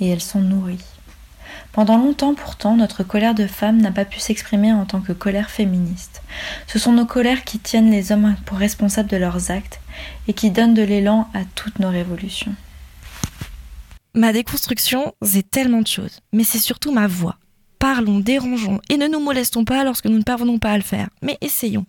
et 0.00 0.08
elles 0.08 0.20
sont 0.20 0.40
nourries. 0.40 0.95
Pendant 1.72 1.98
longtemps 1.98 2.34
pourtant, 2.34 2.76
notre 2.76 3.02
colère 3.02 3.34
de 3.34 3.46
femme 3.46 3.80
n'a 3.80 3.90
pas 3.90 4.04
pu 4.04 4.18
s'exprimer 4.18 4.72
en 4.72 4.86
tant 4.86 5.00
que 5.00 5.12
colère 5.12 5.50
féministe. 5.50 6.22
Ce 6.66 6.78
sont 6.78 6.92
nos 6.92 7.06
colères 7.06 7.44
qui 7.44 7.58
tiennent 7.58 7.90
les 7.90 8.12
hommes 8.12 8.34
pour 8.46 8.58
responsables 8.58 9.10
de 9.10 9.16
leurs 9.16 9.50
actes 9.50 9.80
et 10.28 10.32
qui 10.32 10.50
donnent 10.50 10.74
de 10.74 10.82
l'élan 10.82 11.28
à 11.34 11.40
toutes 11.54 11.78
nos 11.78 11.90
révolutions. 11.90 12.54
Ma 14.14 14.32
déconstruction, 14.32 15.14
c'est 15.20 15.50
tellement 15.50 15.82
de 15.82 15.86
choses, 15.86 16.20
mais 16.32 16.44
c'est 16.44 16.58
surtout 16.58 16.92
ma 16.92 17.06
voix. 17.06 17.36
Parlons, 17.78 18.20
dérangeons 18.20 18.80
et 18.88 18.96
ne 18.96 19.06
nous 19.06 19.20
molestons 19.20 19.64
pas 19.64 19.84
lorsque 19.84 20.06
nous 20.06 20.16
ne 20.16 20.22
parvenons 20.22 20.58
pas 20.58 20.72
à 20.72 20.76
le 20.78 20.82
faire, 20.82 21.10
mais 21.20 21.36
essayons. 21.42 21.84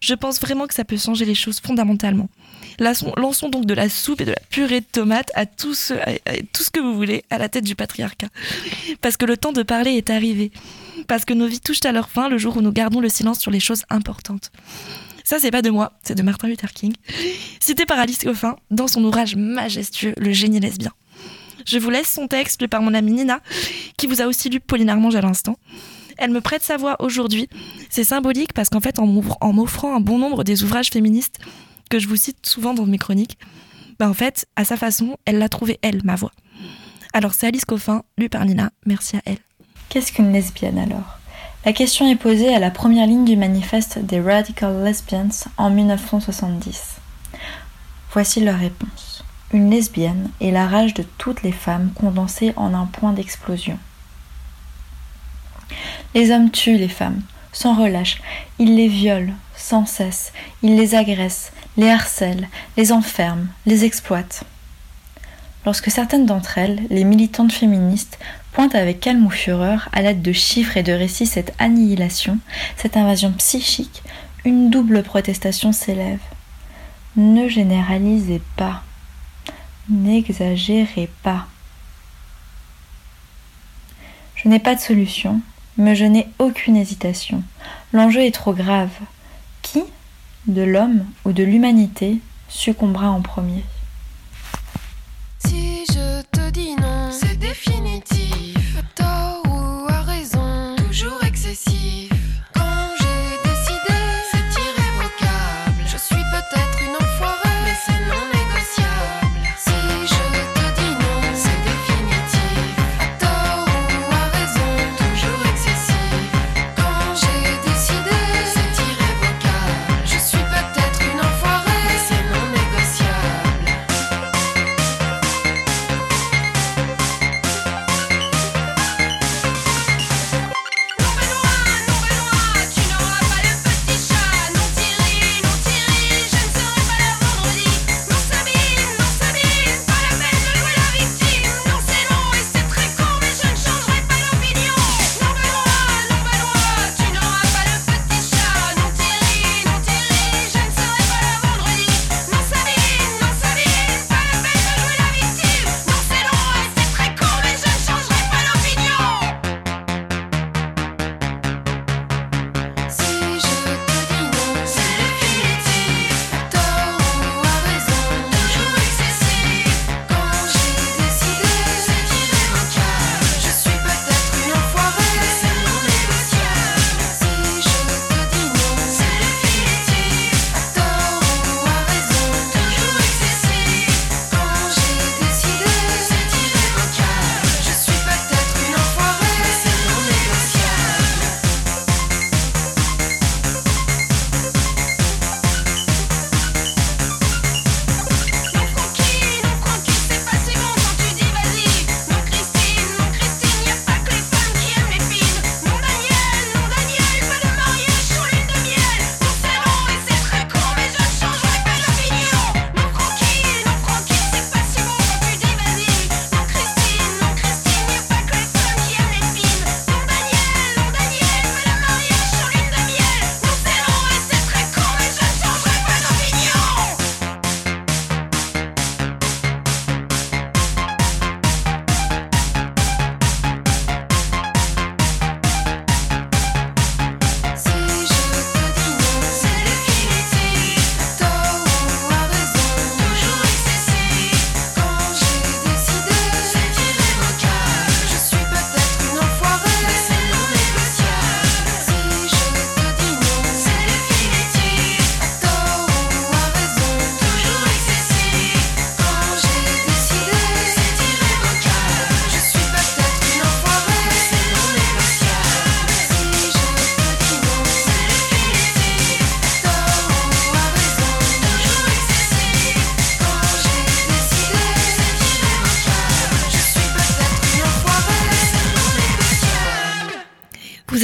Je 0.00 0.14
pense 0.14 0.40
vraiment 0.40 0.66
que 0.66 0.74
ça 0.74 0.84
peut 0.84 0.96
changer 0.96 1.24
les 1.24 1.34
choses 1.34 1.60
fondamentalement. 1.60 2.28
Lançons 2.78 3.48
donc 3.48 3.66
de 3.66 3.74
la 3.74 3.88
soupe 3.88 4.20
et 4.20 4.24
de 4.24 4.32
la 4.32 4.40
purée 4.50 4.80
de 4.80 4.86
tomates 4.90 5.30
à 5.34 5.46
tout, 5.46 5.74
ce, 5.74 5.94
tout 6.52 6.62
ce 6.62 6.70
que 6.70 6.80
vous 6.80 6.94
voulez 6.94 7.24
à 7.30 7.38
la 7.38 7.48
tête 7.48 7.64
du 7.64 7.74
patriarcat. 7.74 8.28
Parce 9.00 9.16
que 9.16 9.24
le 9.24 9.36
temps 9.36 9.52
de 9.52 9.62
parler 9.62 9.92
est 9.92 10.10
arrivé. 10.10 10.50
Parce 11.06 11.24
que 11.24 11.34
nos 11.34 11.46
vies 11.46 11.60
touchent 11.60 11.84
à 11.84 11.92
leur 11.92 12.08
fin 12.08 12.28
le 12.28 12.38
jour 12.38 12.56
où 12.56 12.60
nous 12.60 12.72
gardons 12.72 13.00
le 13.00 13.08
silence 13.08 13.40
sur 13.40 13.50
les 13.50 13.60
choses 13.60 13.84
importantes. 13.90 14.50
Ça, 15.24 15.38
c'est 15.38 15.50
pas 15.50 15.62
de 15.62 15.70
moi, 15.70 15.92
c'est 16.02 16.14
de 16.14 16.22
Martin 16.22 16.48
Luther 16.48 16.72
King, 16.72 16.92
cité 17.58 17.86
par 17.86 17.98
Alice 17.98 18.18
Coffin 18.18 18.56
dans 18.70 18.88
son 18.88 19.02
ouvrage 19.04 19.36
majestueux 19.36 20.12
Le 20.18 20.32
génie 20.32 20.60
lesbien. 20.60 20.92
Je 21.66 21.78
vous 21.78 21.88
laisse 21.88 22.12
son 22.12 22.28
texte 22.28 22.60
lu 22.60 22.68
par 22.68 22.82
mon 22.82 22.92
amie 22.92 23.12
Nina, 23.12 23.40
qui 23.96 24.06
vous 24.06 24.20
a 24.20 24.26
aussi 24.26 24.50
lu 24.50 24.60
Pauline 24.60 24.90
Armange 24.90 25.16
à 25.16 25.22
l'instant. 25.22 25.56
Elle 26.18 26.30
me 26.30 26.42
prête 26.42 26.62
sa 26.62 26.76
voix 26.76 26.96
aujourd'hui. 27.02 27.48
C'est 27.88 28.04
symbolique 28.04 28.52
parce 28.52 28.68
qu'en 28.68 28.80
fait, 28.80 28.98
en 28.98 29.06
m'offrant 29.52 29.96
un 29.96 30.00
bon 30.00 30.18
nombre 30.18 30.44
des 30.44 30.62
ouvrages 30.62 30.90
féministes 30.90 31.38
que 31.90 31.98
je 31.98 32.08
vous 32.08 32.16
cite 32.16 32.46
souvent 32.46 32.74
dans 32.74 32.86
mes 32.86 32.98
chroniques, 32.98 33.38
bah 33.98 34.08
en 34.08 34.14
fait, 34.14 34.46
à 34.56 34.64
sa 34.64 34.76
façon, 34.76 35.16
elle 35.24 35.38
l'a 35.38 35.48
trouvée, 35.48 35.78
elle, 35.82 36.00
ma 36.04 36.16
voix. 36.16 36.32
Alors 37.12 37.34
c'est 37.34 37.46
Alice 37.46 37.64
Coffin, 37.64 38.02
lue 38.18 38.28
par 38.28 38.44
Nina, 38.44 38.70
merci 38.86 39.16
à 39.16 39.20
elle. 39.24 39.38
Qu'est-ce 39.88 40.12
qu'une 40.12 40.32
lesbienne 40.32 40.78
alors? 40.78 41.18
La 41.64 41.72
question 41.72 42.10
est 42.10 42.16
posée 42.16 42.54
à 42.54 42.58
la 42.58 42.70
première 42.70 43.06
ligne 43.06 43.24
du 43.24 43.36
manifeste 43.36 43.98
des 43.98 44.20
Radical 44.20 44.84
Lesbians 44.84 45.30
en 45.56 45.70
1970. 45.70 46.96
Voici 48.12 48.40
leur 48.40 48.58
réponse. 48.58 49.24
Une 49.52 49.70
lesbienne 49.70 50.30
est 50.40 50.50
la 50.50 50.66
rage 50.66 50.94
de 50.94 51.04
toutes 51.16 51.42
les 51.42 51.52
femmes 51.52 51.92
condensée 51.94 52.52
en 52.56 52.74
un 52.74 52.86
point 52.86 53.12
d'explosion. 53.12 53.78
Les 56.14 56.30
hommes 56.30 56.50
tuent 56.50 56.76
les 56.76 56.88
femmes, 56.88 57.22
sans 57.52 57.80
relâche, 57.80 58.20
ils 58.58 58.76
les 58.76 58.88
violent 58.88 59.32
sans 59.56 59.86
cesse, 59.86 60.32
ils 60.62 60.76
les 60.76 60.94
agressent, 60.94 61.52
les 61.76 61.90
harcèlent, 61.90 62.48
les 62.76 62.92
enferment, 62.92 63.48
les 63.66 63.84
exploitent. 63.84 64.44
Lorsque 65.66 65.90
certaines 65.90 66.26
d'entre 66.26 66.58
elles, 66.58 66.82
les 66.90 67.04
militantes 67.04 67.52
féministes, 67.52 68.18
pointent 68.52 68.74
avec 68.74 69.00
calme 69.00 69.26
ou 69.26 69.30
fureur, 69.30 69.88
à 69.92 70.02
l'aide 70.02 70.22
de 70.22 70.32
chiffres 70.32 70.76
et 70.76 70.82
de 70.82 70.92
récits, 70.92 71.26
cette 71.26 71.54
annihilation, 71.58 72.38
cette 72.76 72.96
invasion 72.96 73.32
psychique, 73.32 74.02
une 74.44 74.70
double 74.70 75.02
protestation 75.02 75.72
s'élève. 75.72 76.20
Ne 77.16 77.48
généralisez 77.48 78.42
pas. 78.56 78.82
N'exagérez 79.88 81.10
pas. 81.22 81.46
Je 84.36 84.48
n'ai 84.48 84.58
pas 84.58 84.74
de 84.74 84.80
solution, 84.80 85.40
mais 85.78 85.96
je 85.96 86.04
n'ai 86.04 86.28
aucune 86.38 86.76
hésitation. 86.76 87.42
L'enjeu 87.92 88.20
est 88.20 88.34
trop 88.34 88.52
grave. 88.52 88.90
Qui, 89.62 89.82
de 90.46 90.62
l'homme 90.62 91.04
ou 91.24 91.32
de 91.32 91.42
l'humanité, 91.42 92.18
succombera 92.48 93.10
en 93.10 93.22
premier 93.22 93.64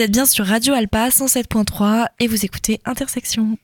Vous 0.00 0.04
êtes 0.04 0.12
bien 0.12 0.24
sur 0.24 0.46
Radio 0.46 0.72
Alpa 0.72 1.10
107.3 1.10 2.06
et 2.20 2.26
vous 2.26 2.46
écoutez 2.46 2.80
Intersection. 2.86 3.58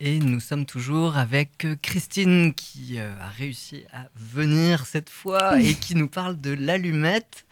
Et 0.00 0.18
nous 0.20 0.38
sommes 0.40 0.64
toujours 0.64 1.16
avec 1.16 1.64
euh, 1.64 1.74
Christine 1.82 2.54
qui 2.54 2.98
euh, 2.98 3.10
a 3.20 3.28
réussi 3.28 3.84
à 3.92 4.06
venir 4.14 4.86
cette 4.86 5.10
fois 5.10 5.60
et 5.60 5.74
qui 5.74 5.94
nous 5.96 6.08
parle 6.08 6.40
de 6.40 6.52
l'allumette. 6.52 7.44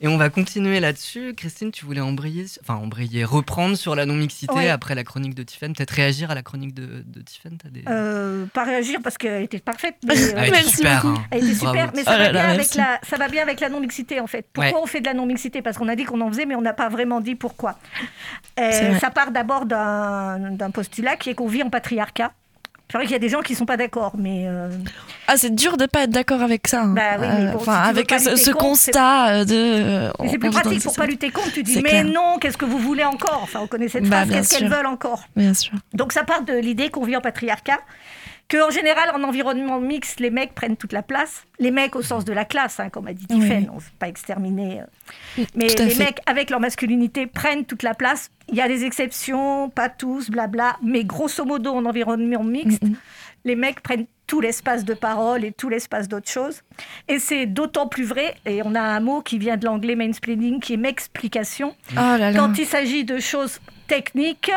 Et 0.00 0.08
on 0.08 0.16
va 0.16 0.28
continuer 0.28 0.80
là-dessus. 0.80 1.34
Christine, 1.36 1.70
tu 1.70 1.84
voulais 1.84 2.00
embrayer, 2.00 2.46
enfin 2.60 2.74
embrayer, 2.74 3.24
reprendre 3.24 3.76
sur 3.76 3.94
la 3.94 4.04
non-mixité 4.06 4.52
Ouais. 4.52 4.68
après 4.68 4.94
la 4.94 5.04
chronique 5.04 5.34
de 5.34 5.42
Tiffen, 5.44 5.72
peut-être 5.74 5.92
réagir 5.92 6.30
à 6.30 6.34
la 6.34 6.42
chronique 6.42 6.74
de, 6.74 7.04
de 7.06 7.20
Tiffen 7.22 7.56
des... 7.70 7.84
Euh, 7.88 8.46
pas 8.46 8.64
réagir 8.64 8.98
parce 9.02 9.16
qu'elle 9.16 9.42
était 9.44 9.60
parfaite. 9.60 9.94
mais, 10.04 10.14
euh, 10.18 10.32
Ah, 10.36 10.46
elle 10.46 10.54
était 10.56 10.62
super. 10.68 11.06
hein. 11.06 11.14
Elle 11.30 11.44
était 11.44 11.54
super, 11.54 11.92
mais 11.94 12.02
ça, 12.04 12.12
Oh 12.14 12.18
va 12.18 12.18
là 12.18 12.32
là, 12.32 12.42
bien 12.46 12.54
avec 12.54 12.74
la, 12.74 13.00
ça 13.08 13.16
va 13.16 13.28
bien 13.28 13.42
avec 13.42 13.60
la 13.60 13.68
non-mixité 13.68 14.18
en 14.20 14.26
fait. 14.26 14.46
Pourquoi 14.52 14.72
Ouais. 14.72 14.80
on 14.82 14.86
fait 14.86 15.00
de 15.00 15.06
la 15.06 15.14
non-mixité? 15.14 15.62
Parce 15.62 15.78
qu'on 15.78 15.88
a 15.88 15.94
dit 15.96 16.04
qu'on 16.04 16.20
en 16.20 16.28
faisait, 16.28 16.46
mais 16.46 16.54
on 16.56 16.60
n'a 16.62 16.72
pas 16.74 16.88
vraiment 16.88 17.20
dit 17.20 17.34
pourquoi. 17.36 17.78
Euh, 18.60 18.98
ça 18.98 19.10
part 19.10 19.30
d'abord 19.30 19.66
d'un 19.66 20.70
postulat 20.72 21.16
qui 21.16 21.30
est 21.30 21.34
qu'on 21.34 21.46
vit 21.48 21.62
en 21.62 21.70
patriarcat. 21.96 22.32
C'est 22.90 22.98
vrai 22.98 23.06
qu'il 23.06 23.12
y 23.14 23.16
a 23.16 23.20
des 23.20 23.30
gens 23.30 23.40
qui 23.40 23.52
ne 23.54 23.56
sont 23.58 23.64
pas 23.64 23.78
d'accord, 23.78 24.12
mais 24.18 24.44
euh, 24.46 24.68
Ah, 25.26 25.38
c'est 25.38 25.54
dur 25.54 25.78
de 25.78 25.86
pas 25.86 26.02
être 26.02 26.10
d'accord 26.10 26.42
avec 26.42 26.68
ça. 26.68 26.82
hein. 26.82 26.88
Bah 26.94 27.02
oui, 27.18 27.26
mais 27.26 27.52
bon, 27.52 27.58
Euh, 27.60 27.64
si 27.64 27.70
avec 27.70 28.10
ce, 28.10 28.16
lutter 28.28 28.36
ce 28.36 28.50
contre, 28.50 28.64
constat 28.66 29.28
euh, 29.28 29.44
de. 29.46 30.28
c'est 30.28 30.36
plus 30.38 30.50
pratique 30.50 30.82
pour 30.82 30.94
pas 30.94 31.06
lutter 31.06 31.30
contre. 31.30 31.52
Tu 31.52 31.62
dis, 31.62 31.76
mais 31.80 31.88
clair. 31.88 32.04
non, 32.04 32.36
qu'est-ce 32.38 32.58
que 32.58 32.66
vous 32.66 32.76
voulez 32.78 33.04
encore? 33.04 33.40
Enfin, 33.42 33.60
on 33.62 33.66
connaît 33.66 33.88
cette 33.88 34.04
Bah, 34.10 34.26
phrase, 34.26 34.30
qu'est-ce 34.30 34.58
qu'elles 34.58 34.68
veulent 34.68 34.84
encore? 34.86 35.22
Bien 35.34 35.54
sûr. 35.54 35.72
Donc 35.94 36.12
ça 36.12 36.22
part 36.24 36.42
de 36.42 36.52
l'idée 36.52 36.90
qu'on 36.90 37.04
vit 37.04 37.16
en 37.16 37.22
patriarcat, 37.22 37.78
que 38.52 38.62
en 38.62 38.70
général 38.70 39.10
en 39.14 39.22
environnement 39.22 39.80
mixte, 39.80 40.20
les 40.20 40.28
mecs 40.30 40.54
prennent 40.54 40.76
toute 40.76 40.92
la 40.92 41.02
place. 41.02 41.44
Les 41.58 41.70
mecs 41.70 41.96
au 41.96 42.02
sens 42.02 42.26
de 42.26 42.34
la 42.34 42.44
classe, 42.44 42.80
hein, 42.80 42.90
comme 42.90 43.06
a 43.06 43.14
dit 43.14 43.26
Tiffen, 43.26 43.62
oui. 43.62 43.68
on 43.70 43.76
ne 43.76 43.80
veut 43.80 43.86
pas 43.98 44.08
exterminer. 44.08 44.82
euh. 44.82 45.44
Mais 45.54 45.68
les 45.68 45.88
fait. 45.90 46.04
mecs 46.04 46.18
avec 46.26 46.50
leur 46.50 46.60
masculinité 46.60 47.26
prennent 47.26 47.64
toute 47.64 47.82
la 47.82 47.94
place. 47.94 48.30
Il 48.50 48.56
y 48.56 48.60
a 48.60 48.68
des 48.68 48.84
exceptions, 48.84 49.70
pas 49.70 49.88
tous, 49.88 50.28
blabla. 50.28 50.76
Mais 50.82 51.02
grosso 51.04 51.46
modo, 51.46 51.72
en 51.72 51.86
environnement 51.86 52.44
mixte, 52.44 52.82
Mm, 52.82 52.94
les 53.44 53.56
mecs 53.56 53.80
prennent 53.80 54.04
tout 54.26 54.40
l'espace 54.42 54.84
de 54.84 54.94
parole 54.94 55.44
et 55.44 55.52
tout 55.52 55.68
l'espace 55.70 56.06
d'autre 56.08 56.30
chose. 56.30 56.60
Et 57.08 57.18
c'est 57.18 57.46
d'autant 57.46 57.86
plus 57.88 58.04
vrai, 58.04 58.34
et 58.44 58.60
on 58.64 58.74
a 58.74 58.80
un 58.82 59.00
mot 59.00 59.22
qui 59.22 59.38
vient 59.38 59.56
de 59.56 59.64
l'anglais 59.64 59.96
mansplaining, 59.96 60.60
qui 60.60 60.74
est 60.74 60.76
m'explication. 60.76 61.74
Oh 61.92 61.94
là 61.96 62.18
là. 62.18 62.38
Quand 62.38 62.58
il 62.58 62.66
s'agit 62.66 63.04
de 63.04 63.18
choses 63.18 63.60
techniques, 63.88 64.50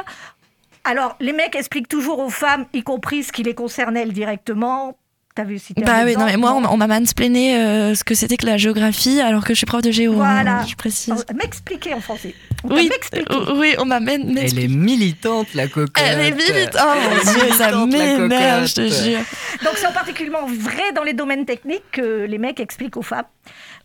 alors 0.85 1.15
les 1.19 1.33
mecs 1.33 1.55
expliquent 1.55 1.87
toujours 1.89 2.19
aux 2.19 2.29
femmes, 2.29 2.65
y 2.73 2.83
compris 2.83 3.23
ce 3.23 3.31
qui 3.31 3.43
les 3.43 3.53
concerne 3.55 3.97
elles 3.97 4.13
directement. 4.13 4.97
T'as 5.35 5.43
vu 5.43 5.59
un 5.77 5.81
Bah 5.81 6.03
oui, 6.05 6.15
non, 6.15 6.23
mais 6.23 6.37
moi, 6.37 6.53
on 6.53 6.77
m'a- 6.77 6.87
mansplainé 6.87 7.57
euh, 7.57 7.93
ce 7.93 8.05
que 8.05 8.15
c'était 8.15 8.37
que 8.37 8.45
la 8.45 8.55
géographie 8.55 9.19
alors 9.19 9.43
que 9.43 9.53
je 9.53 9.57
suis 9.57 9.65
prof 9.65 9.81
de 9.81 9.91
géo. 9.91 10.13
hein, 10.13 10.15
Voilà. 10.15 10.63
je 10.65 10.75
précise. 10.75 11.13
Oh, 11.29 11.33
M'expliquer 11.33 11.93
en 11.93 11.99
français. 11.99 12.33
On 12.63 12.73
Oui, 12.73 12.87
m'expliquer. 12.87 13.25
euh, 13.33 13.53
oui, 13.57 13.75
on 13.77 13.83
m'a 13.83 13.97
Elle 13.97 14.57
est 14.59 14.69
militante, 14.69 15.53
la 15.53 15.67
cocotte. 15.67 16.01
Elle 16.01 16.21
est 16.21 16.31
militante. 16.31 16.81
Oh 16.81 16.93
mon 17.09 17.31
dieu, 17.33 17.51
ça 17.57 17.85
m'énerve, 17.85 18.65
je 18.67 18.75
te 18.75 18.87
jure. 18.87 19.19
Donc 19.65 19.73
c'est 19.75 19.87
en 19.87 19.91
particulièrement 19.91 20.47
vrai 20.47 20.93
dans 20.95 21.03
les 21.03 21.11
domaines 21.13 21.45
techniques 21.45 21.83
que 21.91 22.23
les 22.23 22.37
mecs 22.37 22.61
expliquent 22.61 22.95
aux 22.95 23.01
femmes. 23.01 23.25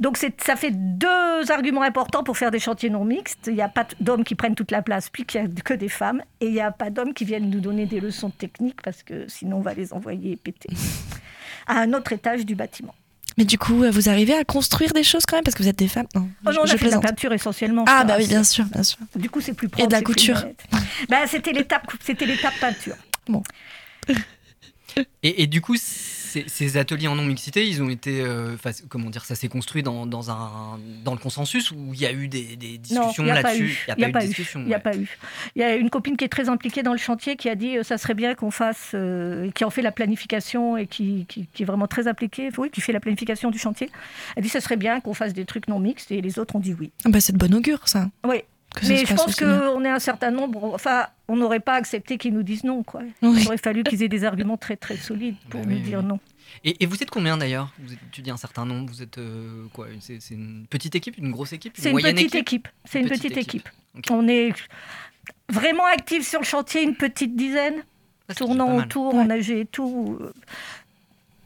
Donc 0.00 0.16
ça 0.16 0.56
fait 0.56 0.70
deux 0.72 1.50
arguments 1.52 1.82
importants 1.82 2.24
pour 2.24 2.38
faire 2.38 2.50
des 2.50 2.58
chantiers 2.58 2.88
non 2.88 3.04
mixtes. 3.04 3.46
Il 3.48 3.54
n'y 3.54 3.62
a 3.62 3.68
pas 3.68 3.86
d'hommes 4.00 4.24
qui 4.24 4.34
prennent 4.34 4.54
toute 4.54 4.70
la 4.70 4.80
place, 4.80 5.10
puis 5.10 5.24
qu'il 5.26 5.42
n'y 5.42 5.46
a 5.46 5.62
que 5.62 5.74
des 5.74 5.90
femmes. 5.90 6.22
Et 6.40 6.46
il 6.46 6.52
n'y 6.52 6.60
a 6.60 6.70
pas 6.72 6.88
d'hommes 6.88 7.12
qui 7.12 7.26
viennent 7.26 7.50
nous 7.50 7.60
donner 7.60 7.84
des 7.84 8.00
leçons 8.00 8.30
techniques, 8.30 8.80
parce 8.82 9.02
que 9.02 9.28
sinon 9.28 9.58
on 9.58 9.60
va 9.60 9.74
les 9.74 9.92
envoyer 9.92 10.36
péter 10.36 10.70
à 11.66 11.80
un 11.80 11.92
autre 11.92 12.12
étage 12.12 12.46
du 12.46 12.54
bâtiment. 12.54 12.94
Mais 13.38 13.44
du 13.44 13.58
coup, 13.58 13.84
vous 13.90 14.08
arrivez 14.08 14.34
à 14.34 14.44
construire 14.44 14.92
des 14.92 15.04
choses 15.04 15.24
quand 15.24 15.36
même 15.36 15.44
parce 15.44 15.54
que 15.54 15.62
vous 15.62 15.68
êtes 15.68 15.78
des 15.78 15.88
femmes 15.88 16.06
Non, 16.14 16.28
Oh 16.44 16.50
non, 16.50 16.52
je, 16.52 16.58
on 16.58 16.62
a 16.62 16.66
je 16.66 16.76
fait 16.76 16.86
de 16.86 16.90
la 16.90 17.00
peinture 17.00 17.32
essentiellement. 17.32 17.84
Ah 17.86 18.04
bah 18.04 18.16
oui, 18.18 18.26
bien 18.26 18.42
sûr, 18.42 18.64
bien 18.64 18.82
sûr. 18.82 18.98
Du 19.14 19.30
coup, 19.30 19.40
c'est 19.40 19.54
plus 19.54 19.68
propre. 19.68 19.86
de 19.86 19.92
la 19.92 20.02
couture. 20.02 20.44
Bah, 21.08 21.26
c'était 21.26 21.52
l'étape, 21.52 21.86
c'était 22.00 22.26
l'étape 22.26 22.54
peinture. 22.60 22.96
Et, 25.22 25.42
et 25.42 25.46
du 25.46 25.60
coup, 25.60 25.76
ces, 26.30 26.44
ces 26.48 26.76
ateliers 26.76 27.08
en 27.08 27.16
non-mixité, 27.16 27.66
ils 27.66 27.82
ont 27.82 27.90
été. 27.90 28.20
euh, 28.20 28.56
comment 28.88 29.10
dire, 29.10 29.24
ça 29.24 29.34
s'est 29.34 29.48
construit 29.48 29.82
dans, 29.82 30.06
dans, 30.06 30.30
un, 30.30 30.78
dans 31.04 31.12
le 31.12 31.18
consensus 31.18 31.70
ou 31.72 31.90
il 31.92 32.00
y 32.00 32.06
a 32.06 32.12
eu 32.12 32.28
des, 32.28 32.56
discussions 32.78 33.24
il 33.24 33.24
n'y 33.24 33.30
a 33.30 33.42
pas 33.42 33.42
là-dessus? 33.42 33.64
Eu. 33.64 33.78
Il 33.88 33.94
n'y 33.98 34.04
a 34.04 34.10
pas 34.10 34.20
de 34.20 34.24
eu. 34.24 34.28
discussion. 34.28 34.62
Il 34.64 34.68
y 34.68 34.74
a 34.74 34.78
pas 34.78 34.96
eu. 34.96 35.18
Il 35.56 35.60
y 35.60 35.64
a 35.64 35.74
une 35.74 35.90
copine 35.90 36.16
qui 36.16 36.24
est 36.24 36.28
très 36.28 36.48
impliquée 36.48 36.82
dans 36.82 36.92
le 36.92 36.98
chantier 36.98 37.36
qui 37.36 37.48
a 37.48 37.54
dit 37.54 37.78
euh, 37.78 37.82
ça 37.82 37.98
serait 37.98 38.14
bien 38.14 38.34
qu'on 38.34 38.50
fasse, 38.50 38.92
euh, 38.94 39.50
qui 39.50 39.64
en 39.64 39.70
fait 39.70 39.82
la 39.82 39.92
planification 39.92 40.76
et 40.76 40.86
qui, 40.86 41.26
qui, 41.28 41.46
qui 41.52 41.62
est 41.62 41.66
vraiment 41.66 41.86
très 41.88 42.06
impliquée, 42.06 42.50
oui, 42.58 42.70
qui 42.70 42.80
fait 42.80 42.92
la 42.92 43.00
planification 43.00 43.50
du 43.50 43.58
chantier. 43.58 43.90
Elle 44.36 44.42
dit 44.44 44.48
ça 44.48 44.60
serait 44.60 44.76
bien 44.76 45.00
qu'on 45.00 45.14
fasse 45.14 45.32
des 45.32 45.44
trucs 45.44 45.68
non 45.68 45.80
mixtes 45.80 46.10
et 46.12 46.20
les 46.20 46.38
autres 46.38 46.54
ont 46.56 46.60
dit 46.60 46.74
oui. 46.78 46.92
Ah 47.04 47.08
bah 47.10 47.20
c'est 47.20 47.32
de 47.32 47.38
bon 47.38 47.52
augure 47.54 47.88
ça. 47.88 48.08
Oui. 48.26 48.42
Que 48.74 48.86
Mais 48.86 49.04
je 49.04 49.14
pense 49.14 49.36
qu'on 49.36 49.84
est 49.84 49.88
un 49.88 49.98
certain 49.98 50.30
nombre. 50.30 50.72
Enfin, 50.74 51.06
on 51.28 51.36
n'aurait 51.36 51.60
pas 51.60 51.74
accepté 51.74 52.18
qu'ils 52.18 52.32
nous 52.34 52.42
disent 52.42 52.64
non, 52.64 52.82
quoi. 52.82 53.02
Oui. 53.22 53.40
Il 53.40 53.46
aurait 53.46 53.58
fallu 53.58 53.82
qu'ils 53.82 54.02
aient 54.02 54.08
des 54.08 54.24
arguments 54.24 54.56
très 54.56 54.76
très 54.76 54.96
solides 54.96 55.36
pour 55.48 55.60
Bah 55.60 55.66
nous 55.68 55.76
oui, 55.76 55.82
dire 55.82 56.00
oui. 56.00 56.04
non. 56.06 56.20
Et, 56.64 56.82
et 56.82 56.86
vous 56.86 57.00
êtes 57.02 57.10
combien 57.10 57.36
d'ailleurs? 57.36 57.72
Vous 57.78 57.94
dis 58.22 58.30
un 58.30 58.36
certain 58.36 58.64
nombre, 58.66 58.90
vous 58.90 59.02
êtes 59.02 59.18
euh, 59.18 59.66
quoi 59.72 59.86
C'est 60.00 60.18
une 60.30 60.66
petite 60.68 60.94
équipe, 60.94 61.16
une 61.18 61.30
grosse 61.30 61.52
équipe 61.52 61.74
C'est 61.76 61.90
une 61.90 61.92
moyenne 61.92 62.14
petite 62.14 62.34
équipe? 62.34 62.68
C'est 62.84 63.00
une 63.00 63.08
petite, 63.08 63.36
équipe. 63.36 63.68
On 64.10 64.26
est 64.28 64.52
vraiment 65.48 65.86
actifs 65.86 66.26
sur 66.28 66.40
le 66.40 66.46
chantier, 66.46 66.82
une 66.82 66.96
petite 66.96 67.36
dizaine. 67.36 67.82
Ah, 68.28 68.34
tournant 68.34 68.76
autour, 68.76 69.14
Ouais. 69.14 69.30
AG 69.30 69.50
et 69.50 69.66
tout. 69.66 70.18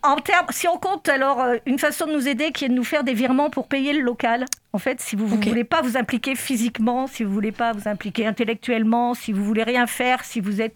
En 0.04 0.16
termes, 0.16 0.46
si 0.50 0.68
on 0.68 0.76
compte 0.76 1.08
alors 1.08 1.40
euh, 1.42 1.56
une 1.66 1.78
façon 1.78 2.06
de 2.06 2.12
nous 2.12 2.28
aider 2.28 2.52
qui 2.52 2.66
est 2.66 2.68
de 2.68 2.74
nous 2.74 2.84
faire 2.84 3.04
des 3.04 3.14
virements 3.14 3.48
pour 3.50 3.66
payer 3.68 3.92
le 3.94 4.00
local. 4.00 4.44
En 4.74 4.78
fait, 4.78 5.00
si 5.00 5.16
vous 5.16 5.24
ne 5.36 5.42
voulez 5.42 5.64
pas 5.64 5.80
vous 5.82 5.96
impliquer 5.96 6.34
physiquement, 6.34 7.06
si 7.06 7.24
vous 7.24 7.32
voulez 7.32 7.52
pas 7.52 7.72
vous 7.72 7.88
impliquer 7.88 8.26
intellectuellement, 8.26 9.14
si 9.14 9.32
vous 9.32 9.42
voulez 9.44 9.62
rien 9.62 9.86
faire, 9.86 10.22
si 10.24 10.40
vous 10.40 10.60
êtes 10.60 10.74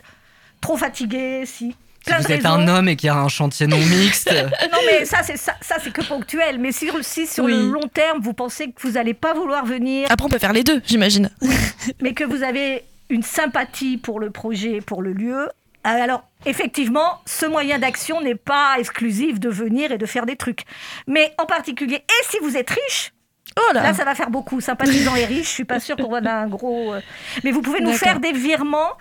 trop 0.61 0.77
fatigué, 0.77 1.45
si 1.47 1.75
Si 2.07 2.13
vous 2.15 2.21
êtes 2.33 2.43
raisons. 2.43 2.49
un 2.49 2.69
homme 2.69 2.89
et 2.89 2.97
qu'il 2.97 3.09
y 3.09 3.11
a 3.11 3.17
un 3.19 3.29
chantier 3.29 3.67
non 3.67 3.77
mixte, 4.01 4.33
Non 4.33 4.79
mais 4.87 5.05
ça 5.05 5.23
c'est 5.23 5.37
ça, 5.37 5.55
ça, 5.61 5.77
c'est 5.83 5.93
que 5.93 6.03
ponctuel. 6.03 6.59
Mais 6.59 6.73
sur, 6.73 6.95
si 7.05 7.27
sur 7.27 7.45
Oui. 7.45 7.53
le 7.53 7.71
long 7.71 7.87
terme 7.93 8.21
vous 8.23 8.33
pensez 8.33 8.71
que 8.73 8.81
vous 8.81 8.93
n'allez 8.93 9.15
pas 9.15 9.35
vouloir 9.35 9.67
venir, 9.67 10.07
Après 10.11 10.25
on 10.27 10.31
peut 10.31 10.39
faire 10.39 10.53
les 10.55 10.65
deux, 10.65 10.81
j'imagine. 10.87 11.29
mais 12.01 12.15
que 12.15 12.25
vous 12.25 12.43
avez 12.43 12.85
une 13.11 13.23
sympathie 13.23 13.97
pour 13.99 14.21
le 14.21 14.31
projet, 14.31 14.81
pour 14.81 15.03
le 15.03 15.13
lieu, 15.13 15.49
alors 15.85 16.25
effectivement, 16.45 17.21
ce 17.27 17.47
moyen 17.47 17.79
d'action 17.79 18.21
n'est 18.21 18.35
pas 18.35 18.77
exclusif 18.79 19.41
de 19.41 19.49
venir 19.49 19.93
et 19.93 19.99
de 19.99 20.07
faire 20.07 20.27
des 20.27 20.37
trucs. 20.37 20.63
Mais 21.07 21.35
en 21.39 21.47
particulier, 21.47 21.97
et 21.97 22.25
si 22.25 22.39
vous 22.41 22.57
êtes 22.57 22.71
riche, 22.71 23.13
Oh 23.57 23.73
là, 23.75 23.83
là 23.83 23.95
ça 23.95 24.05
va 24.05 24.15
faire 24.15 24.31
beaucoup, 24.31 24.61
sympathisants 24.61 25.17
et 25.17 25.25
riches, 25.25 25.49
je 25.49 25.53
suis 25.53 25.65
pas 25.65 25.81
sûre 25.81 25.97
qu'on 25.97 26.11
va 26.11 26.19
avoir 26.19 26.35
un 26.37 26.49
gros... 26.49 26.95
euh, 26.95 27.01
Mais 27.45 27.51
vous 27.51 27.63
pouvez 27.63 27.81
nous 27.81 27.93
faire 27.93 28.21
des 28.21 28.33
virements. 28.33 28.93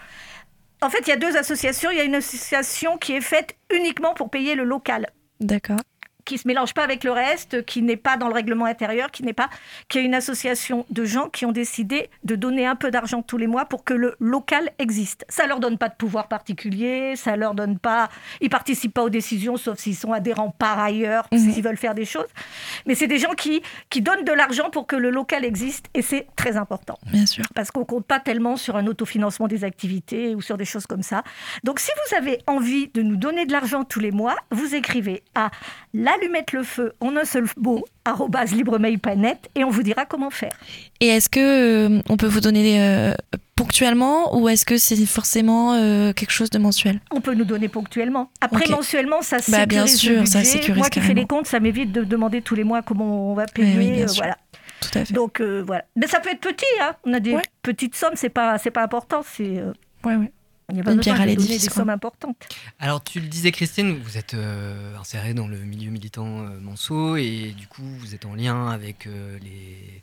En 0.81 0.89
fait, 0.89 0.99
il 1.01 1.09
y 1.09 1.11
a 1.11 1.17
deux 1.17 1.35
associations. 1.37 1.91
Il 1.91 1.97
y 1.97 2.01
a 2.01 2.03
une 2.03 2.15
association 2.15 2.97
qui 2.97 3.13
est 3.13 3.21
faite 3.21 3.55
uniquement 3.71 4.13
pour 4.13 4.29
payer 4.29 4.55
le 4.55 4.63
local 4.63 5.09
D'accord. 5.39 5.79
Qui 6.27 6.37
se 6.37 6.47
mélange 6.47 6.73
pas 6.73 6.83
avec 6.83 7.03
le 7.03 7.11
reste, 7.11 7.65
qui 7.65 7.81
n'est 7.81 7.95
pas 7.97 8.17
dans 8.17 8.27
le 8.27 8.33
règlement 8.33 8.65
intérieur, 8.65 9.09
qui 9.11 9.23
n'est 9.23 9.33
pas, 9.33 9.49
qui 9.87 9.97
est 9.97 10.03
une 10.03 10.13
association 10.13 10.85
de 10.89 11.05
gens 11.05 11.29
qui 11.29 11.45
ont 11.45 11.51
décidé 11.51 12.09
de 12.23 12.35
donner 12.35 12.67
un 12.67 12.75
peu 12.75 12.91
d'argent 12.91 13.21
tous 13.23 13.37
les 13.37 13.47
mois 13.47 13.65
pour 13.65 13.83
que 13.85 13.93
le 13.93 14.15
local 14.19 14.69
existe. 14.77 15.25
Ça 15.29 15.47
leur 15.47 15.59
donne 15.59 15.77
pas 15.77 15.89
de 15.89 15.95
pouvoir 15.95 16.27
particulier, 16.27 17.15
ça 17.15 17.35
leur 17.37 17.53
donne 17.55 17.79
pas, 17.79 18.09
ils 18.41 18.49
participent 18.49 18.93
pas 18.93 19.03
aux 19.03 19.09
décisions 19.09 19.55
sauf 19.57 19.79
s'ils 19.79 19.95
sont 19.95 20.11
adhérents 20.11 20.53
par 20.59 20.77
ailleurs, 20.79 21.27
Mhm. 21.31 21.39
s'ils 21.53 21.63
veulent 21.63 21.77
faire 21.77 21.95
des 21.95 22.05
choses. 22.05 22.27
Mais 22.85 22.93
c'est 22.95 23.07
des 23.07 23.17
gens 23.19 23.33
qui 23.33 23.61
qui 23.89 24.01
donnent 24.01 24.25
de 24.25 24.33
l'argent 24.33 24.69
pour 24.69 24.85
que 24.85 24.95
le 24.97 25.09
local 25.09 25.45
existe 25.45 25.85
et 25.93 26.01
c'est 26.01 26.27
très 26.35 26.57
important 26.57 26.99
Bien 27.05 27.25
sûr. 27.25 27.45
parce 27.55 27.71
qu'on 27.71 27.85
compte 27.85 28.05
pas 28.05 28.19
tellement 28.19 28.57
sur 28.57 28.75
un 28.75 28.85
autofinancement 28.87 29.47
des 29.47 29.63
activités 29.63 30.35
ou 30.35 30.41
sur 30.41 30.57
des 30.57 30.65
choses 30.65 30.85
comme 30.87 31.03
ça. 31.03 31.23
Donc 31.63 31.79
si 31.79 31.89
vous 32.09 32.15
avez 32.17 32.39
envie 32.47 32.89
de 32.93 33.01
nous 33.01 33.15
donner 33.15 33.45
de 33.45 33.53
l'argent 33.53 33.85
tous 33.85 34.01
les 34.01 34.11
mois, 34.11 34.35
vous 34.51 34.75
écrivez 34.75 35.23
à 35.35 35.49
l'allumette 36.17 36.51
le 36.51 36.63
feu 36.63 36.93
en 36.99 37.15
un 37.15 37.25
seul 37.25 37.45
mot 37.57 37.85
libremail.net 38.51 39.49
et 39.55 39.63
on 39.63 39.69
vous 39.69 39.83
dira 39.83 40.05
comment 40.05 40.29
faire. 40.29 40.51
Et 40.99 41.07
est-ce 41.07 41.29
que 41.29 41.39
euh, 41.97 42.01
on 42.09 42.17
peut 42.17 42.27
vous 42.27 42.39
donner 42.41 42.81
euh, 42.81 43.13
ponctuellement 43.55 44.37
ou 44.37 44.49
est-ce 44.49 44.65
que 44.65 44.77
c'est 44.77 44.95
forcément 45.05 45.73
euh, 45.73 46.13
quelque 46.13 46.31
chose 46.31 46.49
de 46.49 46.57
mensuel? 46.59 46.99
On 47.11 47.21
peut 47.21 47.33
nous 47.33 47.45
donner 47.45 47.67
ponctuellement. 47.67 48.29
Après 48.41 48.69
mensuellement, 48.69 49.21
ça 49.21 49.39
sécurise 49.39 49.59
Bah, 49.59 49.65
bien 49.65 49.83
le 49.83 49.87
sûr, 49.89 50.27
ça 50.27 50.43
sécurise 50.43 50.77
Moi 50.77 50.89
qui 50.89 51.01
fais 51.01 51.13
les 51.13 51.25
comptes, 51.25 51.47
ça 51.47 51.59
m'évite 51.59 51.91
de 51.91 52.03
demander 52.03 52.41
tous 52.41 52.55
les 52.55 52.63
mois 52.63 52.81
comment 52.81 53.31
on 53.31 53.33
va 53.33 53.45
payer. 53.45 53.77
oui, 53.77 53.91
bien 53.91 54.07
sûr. 54.07 54.23
voilà. 54.23 54.37
Tout 54.81 54.99
à 54.99 55.05
fait. 55.05 55.13
Donc 55.13 55.41
voilà. 55.41 55.83
Mais 55.95 56.07
ça 56.07 56.19
peut 56.19 56.29
être 56.29 56.41
petit. 56.41 56.65
Hein. 56.81 56.93
On 57.03 57.13
a 57.13 57.19
des 57.19 57.33
Ouais. 57.33 57.41
petites 57.63 57.95
sommes, 57.95 58.13
c'est 58.15 58.29
pas 58.29 58.57
c'est 58.57 58.71
pas 58.71 58.83
important. 58.83 59.21
C'est 59.23 59.61
Ouais, 60.05 60.15
ouais. 60.15 60.31
Il 60.69 60.75
n'y 60.75 60.81
a 60.81 60.83
pas 60.83 60.91
Une 60.91 60.97
besoin 60.97 61.13
pierre 61.15 61.21
à 61.21 61.25
de 61.25 61.31
donner 61.31 61.41
l'édifice, 61.47 61.61
des 61.63 61.67
quoi. 61.69 61.75
sommes 61.77 61.89
importantes. 61.89 62.37
Alors 62.79 63.03
tu 63.03 63.19
le 63.19 63.27
disais 63.27 63.51
Christine, 63.51 63.97
vous 64.03 64.17
êtes 64.17 64.33
euh, 64.33 64.95
insérée 64.97 65.33
dans 65.33 65.47
le 65.47 65.57
milieu 65.59 65.91
militant 65.91 66.39
euh, 66.41 66.59
Manceau 66.59 67.15
et 67.15 67.53
du 67.57 67.67
coup 67.67 67.83
vous 67.99 68.13
êtes 68.15 68.25
en 68.25 68.35
lien 68.35 68.67
avec 68.69 69.07
euh, 69.07 69.37
les 69.41 70.01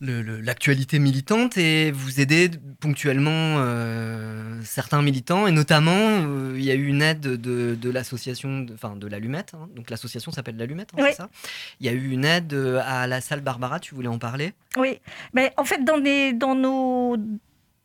le- 0.00 0.20
le- 0.20 0.40
l'actualité 0.42 0.98
militante 0.98 1.56
et 1.56 1.90
vous 1.90 2.20
aidez 2.20 2.50
ponctuellement 2.80 3.30
euh, 3.32 4.60
certains 4.62 5.00
militants 5.00 5.46
et 5.46 5.52
notamment 5.52 5.94
euh, 5.96 6.54
il 6.58 6.64
y 6.64 6.70
a 6.70 6.74
eu 6.74 6.86
une 6.86 7.00
aide 7.00 7.20
de, 7.20 7.74
de 7.80 7.90
l'association, 7.90 8.60
de- 8.60 8.74
enfin 8.74 8.94
de 8.94 9.06
l'Allumette, 9.06 9.52
hein. 9.54 9.68
donc 9.74 9.88
l'association 9.88 10.32
s'appelle 10.32 10.56
l'Allumette, 10.58 10.90
hein, 10.94 10.98
Oui. 11.02 11.08
c'est 11.12 11.16
ça? 11.16 11.30
Il 11.80 11.86
y 11.86 11.88
a 11.88 11.92
eu 11.92 12.10
une 12.10 12.26
aide 12.26 12.52
à 12.84 13.06
la 13.06 13.22
salle 13.22 13.40
Barbara, 13.40 13.80
tu 13.80 13.94
voulais 13.94 14.08
en 14.08 14.18
parler? 14.18 14.52
Oui, 14.76 14.98
mais 15.32 15.54
en 15.56 15.64
fait, 15.64 15.82
dans, 15.82 15.96
les, 15.96 16.34
dans, 16.34 16.54
nos, 16.54 17.16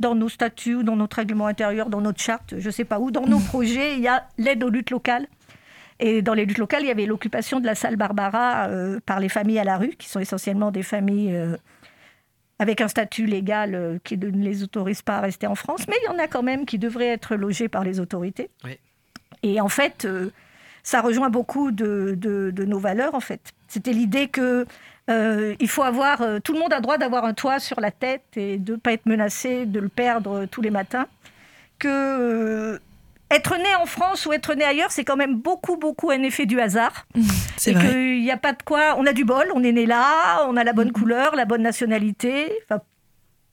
dans 0.01 0.15
nos 0.15 0.27
statuts, 0.27 0.83
dans 0.83 0.97
notre 0.97 1.17
règlement 1.17 1.47
intérieur, 1.47 1.89
dans 1.89 2.01
notre 2.01 2.19
charte, 2.19 2.55
je 2.57 2.65
ne 2.65 2.71
sais 2.71 2.83
pas 2.83 2.99
où, 2.99 3.11
dans 3.11 3.25
nos 3.25 3.39
projets, 3.47 3.95
il 3.95 4.01
y 4.01 4.07
a 4.07 4.27
l'aide 4.37 4.63
aux 4.63 4.69
luttes 4.69 4.89
locales. 4.89 5.27
Et 5.99 6.21
dans 6.21 6.33
les 6.33 6.45
luttes 6.45 6.57
locales, 6.57 6.81
il 6.81 6.87
y 6.87 6.91
avait 6.91 7.05
l'occupation 7.05 7.59
de 7.59 7.65
la 7.65 7.75
salle 7.75 7.95
Barbara 7.95 8.67
euh, 8.67 8.99
par 9.05 9.19
les 9.19 9.29
familles 9.29 9.59
à 9.59 9.63
la 9.63 9.77
rue, 9.77 9.95
qui 9.97 10.09
sont 10.09 10.19
essentiellement 10.19 10.71
des 10.71 10.81
familles 10.81 11.35
euh, 11.35 11.55
avec 12.57 12.81
un 12.81 12.87
statut 12.87 13.27
légal 13.27 13.75
euh, 13.75 13.99
qui 14.03 14.17
ne 14.17 14.27
les 14.29 14.63
autorise 14.63 15.03
pas 15.03 15.17
à 15.17 15.21
rester 15.21 15.45
en 15.45 15.55
France. 15.55 15.87
Mais 15.87 15.95
il 16.03 16.05
y 16.07 16.09
en 16.09 16.17
a 16.17 16.27
quand 16.27 16.41
même 16.41 16.65
qui 16.65 16.79
devraient 16.79 17.09
être 17.09 17.35
logés 17.35 17.69
par 17.69 17.83
les 17.83 17.99
autorités. 17.99 18.49
Oui. 18.63 18.79
Et 19.43 19.61
en 19.61 19.69
fait, 19.69 20.07
ça 20.83 21.01
rejoint 21.01 21.29
beaucoup 21.29 21.71
de, 21.71 22.15
de- 22.17 22.51
de 22.51 22.65
nos 22.65 22.79
valeurs, 22.79 23.15
en 23.15 23.19
fait. 23.19 23.41
C'était 23.67 23.93
l'idée 23.93 24.27
que 24.27 24.65
euh, 25.09 25.55
il 25.59 25.67
faut 25.69 25.83
avoir, 25.83 26.21
euh, 26.21 26.39
tout 26.39 26.53
le 26.53 26.59
monde 26.59 26.73
a 26.73 26.79
droit 26.81 26.97
d'avoir 26.97 27.25
un 27.25 27.33
toit 27.33 27.59
sur 27.59 27.79
la 27.81 27.91
tête 27.91 28.23
et 28.35 28.57
de 28.57 28.73
ne 28.73 28.77
pas 28.77 28.93
être 28.93 29.05
menacé 29.05 29.65
de 29.65 29.79
le 29.79 29.89
perdre 29.89 30.41
euh, 30.43 30.45
tous 30.49 30.61
les 30.61 30.69
matins. 30.71 31.07
Que 31.79 32.79
être 33.31 33.55
né 33.57 33.75
en 33.81 33.85
France 33.85 34.25
ou 34.25 34.33
être 34.33 34.53
né 34.55 34.63
ailleurs, 34.65 34.91
c'est 34.91 35.03
quand 35.05 35.15
même 35.15 35.35
beaucoup, 35.35 35.77
beaucoup 35.77 36.11
un 36.11 36.21
effet 36.21 36.45
du 36.45 36.59
hasard. 36.59 37.07
C'est 37.57 37.71
vrai. 37.73 37.87
qu'il 37.89 38.21
n'y 38.21 38.31
a 38.31 38.37
pas 38.37 38.51
de 38.53 38.61
quoi. 38.63 38.95
On 38.97 39.05
a 39.05 39.13
du 39.13 39.23
bol, 39.25 39.45
on 39.55 39.63
est 39.63 39.71
né 39.71 39.85
là, 39.85 40.45
on 40.47 40.57
a 40.57 40.63
la 40.63 40.73
bonne 40.73 40.91
couleur, 40.91 41.35
la 41.35 41.45
bonne 41.45 41.61
nationalité. 41.61 42.51
Enfin, 42.65 42.81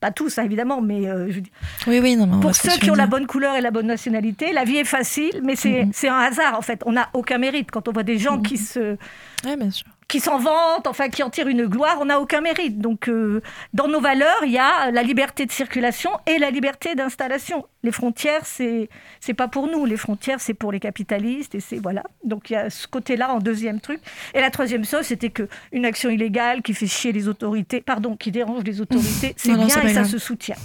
pas 0.01 0.11
tous, 0.13 0.39
hein, 0.39 0.45
évidemment, 0.45 0.81
mais 0.81 1.09
euh, 1.09 1.27
je 1.29 1.33
veux 1.35 1.41
dire, 1.41 1.53
Oui, 1.87 1.99
oui, 2.01 2.17
non, 2.17 2.41
pour 2.41 2.55
ceux 2.55 2.79
qui 2.79 2.91
ont 2.91 2.95
la 2.95 3.07
bonne 3.07 3.27
couleur 3.27 3.57
et 3.57 3.61
la 3.61 3.71
bonne 3.71 3.87
nationalité, 3.87 4.53
la 4.53 4.65
vie 4.65 4.77
est 4.77 4.85
facile, 4.85 5.41
mais 5.43 5.57
c'est 5.57 5.85
Mhm. 5.85 5.93
un 6.15 6.19
hasard 6.21 6.57
en 6.57 6.63
fait. 6.63 6.83
On 6.87 6.93
n'a 6.93 7.09
aucun 7.15 7.39
mérite 7.39 7.71
quand 7.71 7.89
on 7.89 7.93
voit 7.93 8.05
des 8.05 8.19
gens 8.19 8.41
qui 8.41 8.59
se 8.59 8.97
Ouais, 9.45 9.57
bien 9.57 9.71
sûr. 9.71 9.87
Qui 10.09 10.21
s'en 10.21 10.38
vantent, 10.38 10.87
enfin 10.87 11.11
qui 11.11 11.23
en 11.23 11.29
tirent 11.29 11.49
une 11.49 11.66
gloire, 11.66 11.99
on 12.01 12.07
n'a 12.07 12.18
aucun 12.18 12.40
mérite. 12.40 12.79
Donc 12.79 13.09
euh, 13.09 13.42
dans 13.75 13.88
nos 13.88 14.01
valeurs, 14.01 14.42
il 14.42 14.51
y 14.51 14.59
a 14.59 14.90
la 14.90 15.03
liberté 15.03 15.44
de 15.44 15.53
circulation 15.53 16.11
et 16.27 16.38
la 16.38 16.51
liberté 16.51 16.94
d'installation. 16.94 17.66
Les 17.83 17.92
frontières, 17.92 18.40
c'est 18.44 18.88
c'est 19.21 19.35
pas 19.35 19.49
pour 19.49 19.66
nous. 19.66 19.85
Les 19.85 19.99
frontières, 19.99 20.40
c'est 20.40 20.55
pour 20.55 20.73
les 20.73 20.81
capitalistes 20.81 21.55
et 21.55 21.61
c'est 21.61 21.77
voilà. 21.77 22.03
Donc 22.25 22.49
il 22.49 22.55
y 22.55 22.57
a 22.57 22.71
ce 22.71 22.88
côté-là 22.88 23.33
en 23.33 23.38
deuxième 23.38 23.81
truc. 23.81 24.01
Et 24.33 24.40
la 24.40 24.51
troisième 24.51 24.85
chose, 24.85 25.05
c'était 25.05 25.31
que 25.31 25.47
une 25.73 25.85
action 25.85 26.09
illégale 26.09 26.62
qui 26.62 26.73
fait 26.73 26.87
chier 26.87 27.12
les 27.12 27.29
autorités, 27.29 27.83
pardon, 27.83 28.16
qui 28.16 28.33
dérange 28.33 28.64
les 28.64 28.81
autorités, 28.81 29.35
c'est 29.37 29.51
Non, 29.51 29.59
non, 29.59 29.66
bien 29.66 29.75
c'est 29.75 29.83
pas 29.83 29.90
et 29.90 29.94
ça 29.94 30.05
se 30.05 30.18
soutient. 30.18 30.57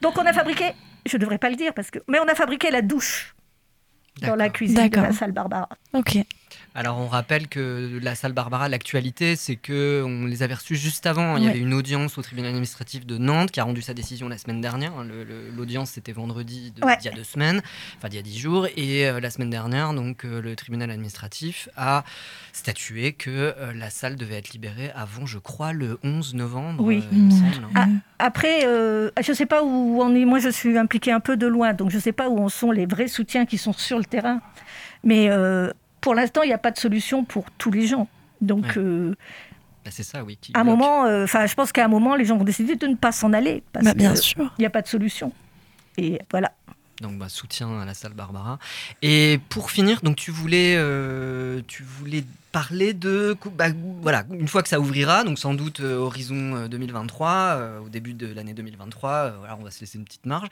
Donc 0.00 0.16
on 0.16 0.24
a 0.24 0.32
fabriqué, 0.32 0.72
je 1.04 1.18
devrais 1.18 1.38
pas 1.38 1.50
le 1.50 1.56
dire 1.56 1.74
parce 1.74 1.90
que, 1.90 1.98
mais 2.08 2.18
on 2.20 2.26
a 2.26 2.34
fabriqué 2.34 2.70
la 2.70 2.80
douche 2.80 3.34
dans 4.22 4.34
la 4.34 4.48
cuisine 4.48 4.88
de 4.88 4.96
la 4.96 5.12
salle 5.12 5.32
Barbara. 5.32 5.68
Ok. 5.92 6.18
Alors 6.78 6.98
on 7.00 7.08
rappelle 7.08 7.48
que 7.48 7.98
la 8.00 8.14
salle 8.14 8.32
Barbara, 8.34 8.68
l'actualité, 8.68 9.34
c'est 9.34 9.56
que 9.56 10.04
on 10.06 10.26
les 10.26 10.44
avait 10.44 10.54
reçus 10.54 10.76
juste 10.76 11.06
avant. 11.06 11.36
Il 11.36 11.42
y 11.42 11.46
Ouais. 11.46 11.50
avait 11.50 11.58
une 11.58 11.74
audience 11.74 12.16
au 12.18 12.22
tribunal 12.22 12.50
administratif 12.50 13.04
de 13.04 13.18
Nantes 13.18 13.50
qui 13.50 13.58
a 13.58 13.64
rendu 13.64 13.82
sa 13.82 13.94
décision 13.94 14.28
la 14.28 14.38
semaine 14.38 14.60
dernière. 14.60 14.92
L'audience 15.56 15.90
c'était 15.90 16.12
vendredi 16.12 16.70
de- 16.76 16.84
Ouais. 16.84 16.96
d'il 16.98 17.06
y 17.10 17.12
a 17.12 17.16
deux 17.16 17.24
semaines, 17.24 17.62
enfin 17.96 18.08
d'il 18.08 18.14
y 18.14 18.18
a 18.20 18.22
dix 18.22 18.38
jours. 18.38 18.68
Et 18.76 19.08
euh, 19.08 19.18
la 19.18 19.30
semaine 19.30 19.50
dernière, 19.50 19.92
donc 19.92 20.24
euh, 20.24 20.40
le 20.40 20.54
tribunal 20.54 20.92
administratif 20.92 21.68
a 21.76 22.04
statué 22.52 23.12
que 23.12 23.28
euh, 23.58 23.72
la 23.74 23.90
salle 23.90 24.14
devait 24.14 24.36
être 24.36 24.50
libérée 24.52 24.92
avant, 24.94 25.26
je 25.26 25.38
crois, 25.38 25.72
le 25.72 25.98
11 26.04 26.34
novembre. 26.34 26.84
Oui. 26.84 27.02
il 27.10 27.18
me 27.18 27.24
Mmh. 27.26 27.30
semble. 27.32 27.66
Ah, 27.74 27.86
Après, 28.20 28.60
je 28.60 29.10
ne 29.30 29.34
sais 29.34 29.46
pas 29.46 29.64
où 29.64 30.00
on 30.00 30.14
est. 30.14 30.24
Moi, 30.24 30.38
je 30.38 30.48
suis 30.48 30.78
impliquée 30.78 31.10
un 31.10 31.20
peu 31.20 31.36
de 31.36 31.48
loin, 31.48 31.72
donc 31.72 31.90
je 31.90 31.96
ne 31.96 32.00
sais 32.02 32.12
pas 32.12 32.28
où 32.28 32.38
en 32.38 32.48
sont 32.48 32.70
les 32.70 32.86
vrais 32.86 33.08
soutiens 33.08 33.46
qui 33.46 33.58
sont 33.58 33.72
sur 33.72 33.98
le 33.98 34.04
terrain. 34.04 34.40
Mais 35.02 35.28
pour 36.00 36.14
l'instant, 36.14 36.42
il 36.42 36.48
n'y 36.48 36.52
a 36.54 36.58
pas 36.58 36.70
de 36.70 36.78
solution 36.78 37.24
pour 37.24 37.44
tous 37.58 37.70
les 37.70 37.86
gens. 37.86 38.08
Donc, 38.40 38.64
Ouais. 38.64 38.78
euh, 38.78 39.14
Bah, 39.84 39.90
c'est 39.90 40.02
ça, 40.02 40.22
oui. 40.24 40.38
un 40.54 40.64
bloque. 40.64 40.76
moment, 40.78 41.04
euh, 41.06 41.24
enfin, 41.24 41.46
je 41.46 41.54
pense 41.54 41.72
qu'à 41.72 41.84
un 41.84 41.88
moment, 41.88 42.14
les 42.16 42.24
gens 42.24 42.36
vont 42.36 42.44
décider 42.44 42.76
de 42.76 42.86
ne 42.86 42.94
pas 42.94 43.12
s'en 43.12 43.32
aller 43.32 43.62
parce 43.72 43.84
Bah, 43.84 43.94
bien 43.94 44.10
qu'il 44.12 44.22
sûr. 44.22 44.54
n'y 44.58 44.66
a 44.66 44.70
pas 44.70 44.82
de 44.82 44.88
solution. 44.88 45.32
Et 45.96 46.20
voilà. 46.30 46.52
Donc 47.00 47.16
bah, 47.16 47.28
soutien 47.28 47.80
à 47.80 47.84
la 47.84 47.94
salle 47.94 48.12
Barbara. 48.12 48.58
Et 49.02 49.38
pour 49.50 49.70
finir, 49.70 50.00
donc 50.02 50.16
tu 50.16 50.32
voulais, 50.32 50.74
euh, 50.76 51.60
tu 51.68 51.84
voulais 51.84 52.24
parler 52.50 52.92
de, 52.92 53.36
bah, 53.56 53.66
voilà, 54.02 54.24
une 54.32 54.48
fois 54.48 54.62
que 54.64 54.68
ça 54.68 54.80
ouvrira, 54.80 55.22
donc 55.22 55.38
sans 55.38 55.54
doute 55.54 55.78
euh, 55.80 55.96
horizon 55.96 56.56
euh, 56.56 56.68
2023, 56.68 57.30
euh, 57.30 57.78
au 57.80 57.88
début 57.88 58.14
de 58.14 58.26
l'année 58.32 58.52
2023, 58.52 59.10
euh, 59.10 59.32
voilà, 59.38 59.56
on 59.60 59.62
va 59.62 59.70
se 59.70 59.80
laisser 59.80 59.96
une 59.98 60.04
petite 60.04 60.26
marge. 60.26 60.48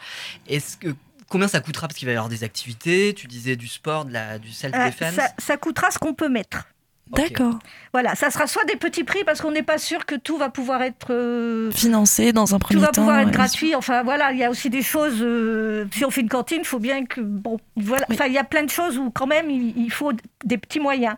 Est-ce 0.46 0.76
que 0.76 0.94
combien 1.29 1.49
ça 1.49 1.61
coûtera? 1.61 1.89
Parce 1.89 1.99
qu'il 1.99 2.07
va 2.07 2.12
y 2.12 2.17
avoir 2.17 2.29
des 2.29 2.45
activités, 2.45 3.15
tu 3.15 3.27
disais 3.27 3.57
du 3.57 3.69
sport, 3.69 4.05
de 4.05 4.12
la, 4.12 4.39
du 4.39 4.51
self 4.53 4.75
Euh, 4.75 5.11
ça, 5.12 5.29
ça 5.39 5.57
coûtera 5.57 5.91
ce 5.91 5.99
qu'on 5.99 6.15
peut 6.15 6.29
mettre. 6.29 6.65
D'accord. 7.09 7.61
Voilà, 7.93 8.17
ça 8.17 8.33
sera 8.33 8.49
soit 8.49 8.65
des 8.65 8.75
petits 8.75 9.05
prix 9.05 9.23
parce 9.23 9.41
qu'on 9.41 9.53
n'est 9.53 9.62
pas 9.62 9.79
sûr 9.79 10.07
que 10.07 10.17
tout 10.17 10.39
va 10.39 10.49
pouvoir 10.51 10.83
être 10.83 11.12
euh, 11.12 11.71
Financé 11.71 12.33
dans 12.33 12.53
un 12.53 12.59
tout 12.59 12.67
premier 12.67 12.81
va 12.81 12.89
temps. 12.89 13.03
pouvoir 13.03 13.21
être 13.21 13.27
ouais, 13.27 13.33
gratuit. 13.33 13.77
Enfin 13.77 14.03
voilà, 14.03 14.33
il 14.33 14.39
y 14.39 14.43
a 14.45 14.51
aussi 14.51 14.71
des 14.71 14.83
choses. 14.83 15.19
euh, 15.23 15.85
si 15.93 16.05
on 16.05 16.11
fait 16.11 16.23
une 16.23 16.29
cantine, 16.29 16.59
il 16.62 16.67
faut 16.67 16.81
bien 16.81 17.05
que 17.07 17.21
bon, 17.21 17.61
voilà. 17.77 18.07
Oui. 18.09 18.17
Enfin, 18.17 18.27
il 18.27 18.33
y 18.33 18.39
a 18.39 18.43
plein 18.45 18.65
de 18.65 18.71
choses 18.71 18.99
où 18.99 19.11
quand 19.11 19.29
même 19.29 19.49
il, 19.51 19.73
il 19.79 19.91
faut 19.93 20.11
des 20.45 20.59
petits 20.59 20.81
moyens. 20.81 21.15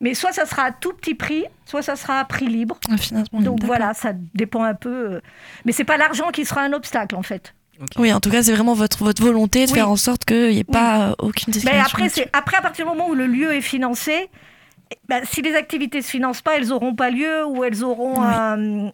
Mais 0.00 0.14
soit 0.14 0.30
ça 0.30 0.46
sera 0.46 0.62
à 0.62 0.70
tout 0.70 0.92
petit 0.92 1.16
prix, 1.16 1.44
soit 1.66 1.82
ça 1.82 1.96
sera 1.96 2.20
à 2.20 2.24
prix 2.24 2.46
libre. 2.46 2.78
Un 2.88 2.96
financement. 2.96 3.40
Donc 3.40 3.64
voilà, 3.64 3.94
ça 3.94 4.12
dépend 4.34 4.62
un 4.62 4.74
peu. 4.74 5.14
euh, 5.14 5.20
Mais 5.64 5.72
c'est 5.72 5.82
pas 5.82 5.96
l'argent 5.96 6.30
qui 6.30 6.44
sera 6.44 6.60
un 6.62 6.72
obstacle 6.72 7.16
en 7.16 7.22
fait. 7.24 7.52
Oui, 7.98 8.12
en 8.12 8.20
tout 8.20 8.30
cas, 8.30 8.42
c'est 8.42 8.52
vraiment 8.52 8.74
votre, 8.74 8.98
votre 9.04 9.22
volonté 9.22 9.66
de 9.66 9.70
Oui. 9.70 9.78
faire 9.78 9.90
en 9.90 9.96
sorte 9.96 10.24
qu'il 10.24 10.50
n'y 10.50 10.58
ait 10.58 10.64
pas 10.64 11.08
euh, 11.10 11.14
aucune 11.18 11.48
Mais 11.48 11.52
discrimination. 11.52 11.96
après, 11.98 12.08
c'est 12.08 12.28
après 12.32 12.56
à 12.56 12.62
partir 12.62 12.84
du 12.86 12.90
moment 12.90 13.08
où 13.08 13.14
le 13.14 13.26
lieu 13.26 13.52
est 13.54 13.60
financé. 13.60 14.28
eh 14.92 14.96
ben, 15.08 15.22
si 15.24 15.42
les 15.42 15.54
activités 15.54 16.02
se 16.02 16.08
financent 16.10 16.42
pas, 16.42 16.56
elles 16.56 16.68
n'auront 16.68 16.94
pas 16.94 17.10
lieu 17.10 17.44
ou 17.46 17.64
elles 17.64 17.82
auront 17.84 18.20
Oui. 18.20 18.26
un, 18.34 18.90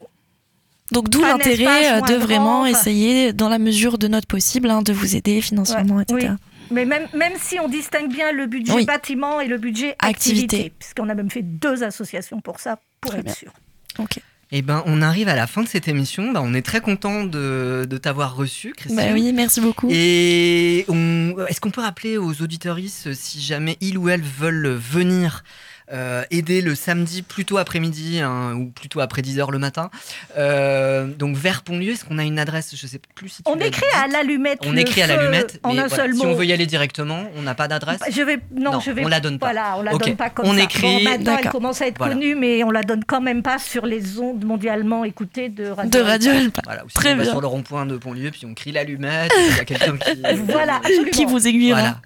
Donc 0.93 1.09
d'où 1.11 1.21
l'intérêt 1.23 1.99
euh, 1.99 2.01
de 2.03 2.15
vraiment 2.15 2.65
essayer, 2.67 3.33
dans 3.33 3.49
la 3.49 3.59
mesure 3.59 3.99
de 3.99 4.09
notre 4.09 4.27
possible, 4.27 4.71
hein, 4.71 4.83
de 4.83 4.93
vous 4.93 5.17
aider 5.17 5.41
financièrement, 5.41 5.97
Ouais, 5.97 6.03
etc. 6.09 6.35
Mais 6.71 6.85
même, 6.85 7.09
même 7.15 7.33
si 7.41 7.59
on 7.61 7.67
distingue 7.69 8.11
bien 8.13 8.31
le 8.33 8.47
budget 8.47 8.85
bâtiment 8.85 9.41
et 9.41 9.49
le 9.49 9.57
budget 9.57 9.97
Activité. 10.01 10.45
activité, 10.57 10.73
puisqu'on 10.79 11.09
a 11.09 11.15
même 11.15 11.31
fait 11.31 11.41
deux 11.43 11.83
associations 11.83 12.41
pour 12.43 12.61
ça, 12.61 12.79
pour 13.01 13.11
Très 13.13 13.21
être 13.21 13.25
bien. 13.25 13.35
sûr. 13.35 13.53
Ok. 13.99 14.19
Eh 14.51 14.63
ben, 14.63 14.83
on 14.87 15.03
arrive 15.03 15.29
à 15.29 15.35
la 15.37 15.47
fin 15.47 15.63
de 15.63 15.69
cette 15.69 15.89
émission. 15.89 16.33
Bah, 16.33 16.41
on 16.43 16.55
est 16.55 16.63
très 16.63 16.81
content 16.81 17.25
de, 17.25 17.87
de 17.89 17.99
t'avoir 17.99 18.35
reçu, 18.35 18.73
Christine. 18.75 18.97
Bah 18.97 19.13
oui, 19.13 19.31
merci 19.35 19.61
beaucoup. 19.61 19.89
Et 19.91 20.87
on- 20.89 21.35
est-ce 21.49 21.61
qu'on 21.61 21.71
peut 21.71 21.83
rappeler 21.83 22.17
aux 22.17 22.41
auditoristes 22.41 23.13
si 23.13 23.41
jamais 23.43 23.77
ils 23.83 23.99
ou 23.99 24.09
elles 24.09 24.23
veulent 24.23 24.69
venir 24.69 25.45
euh, 25.93 26.23
aider 26.31 26.61
le 26.61 26.75
samedi 26.75 27.23
plutôt 27.23 27.57
après-midi 27.59 28.21
hein, 28.21 28.55
ou 28.55 28.67
plutôt 28.67 29.01
après 29.01 29.23
10h 29.23 29.51
le 29.51 29.59
matin 29.59 29.91
euh, 30.37 31.07
donc 31.07 31.37
vers 31.37 31.63
Pontlieu 31.63 31.93
est-ce 31.93 32.05
qu'on 32.05 32.19
a 32.19 32.25
une 32.25 32.39
adresse? 32.39 32.75
Je 32.77 32.87
sais 32.87 33.01
plus 33.15 33.29
si 33.29 33.43
tu 33.43 33.51
On 33.51 33.59
écrit 33.59 33.87
à 33.95 34.07
l'allumette. 34.07 34.61
on 34.67 34.77
écrit 34.77 35.03
à 35.03 35.07
l'allumette 35.07 35.59
En 35.63 35.73
mais 35.73 35.81
un 35.81 35.87
voilà, 35.87 36.05
seul 36.05 36.15
si 36.15 36.27
on 36.27 36.35
veut 36.35 36.45
y 36.45 36.53
aller 36.53 36.67
directement 36.67 37.25
on 37.37 37.43
n'a 37.43 37.55
pas 37.55 37.69
d'adresse? 37.69 38.01
Bah, 38.01 38.07
Je 38.11 38.23
vais, 38.23 38.39
non, 38.55 38.73
Non, 38.73 38.81
je 38.81 38.91
vais, 38.91 39.05
on 39.05 39.09
la 39.09 39.21
donne 39.21 39.39
pas. 39.39 39.47
Voilà, 39.47 39.77
on 39.79 39.83
la 39.83 39.97
donne 39.97 40.17
pas 40.17 40.31
comme 40.31 40.47
On 40.47 40.57
ça. 40.57 40.63
écrit- 40.65 40.83
Bon, 40.83 40.93
maintenant, 41.05 41.33
elle 41.33 41.37
D'accord. 41.45 41.53
commence 41.53 41.81
à 41.83 41.87
être 41.87 41.99
Voilà. 41.99 42.15
connue, 42.15 42.35
mais 42.35 42.63
on 42.65 42.71
la 42.71 42.83
donne 42.83 43.05
quand 43.05 43.21
même 43.21 43.43
pas 43.43 43.59
sur 43.59 43.87
les 43.87 44.19
ondes 44.19 44.45
mondialement 44.45 45.05
écoutées 45.05 45.49
de 45.49 45.69
Radio. 45.69 45.91
De 45.91 46.05
Radio 46.05 46.33
Alpa. 46.33 46.63
voilà, 46.65 46.83
Très 46.95 47.13
on 47.13 47.17
va 47.17 47.23
bien. 47.23 47.31
sur 47.33 47.41
le 47.41 47.47
rond-point 47.47 47.87
de 47.87 47.97
Pontlieu 47.97 48.31
puis 48.31 48.45
on 48.47 48.55
crie 48.55 48.73
l'allumette 48.73 49.33
et 49.33 49.51
il 49.51 49.57
y 49.57 49.61
a 49.61 49.65
quelqu'un 49.65 49.97
qui 49.97 50.11
Voilà. 50.53 50.81
Qui 51.13 51.25
vous 51.25 51.47
aiguillera. 51.49 51.81
Voilà. 51.81 52.01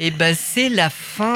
Et 0.00 0.10
ben 0.10 0.34
c'est 0.38 0.68
la 0.68 0.90
fin 0.90 1.34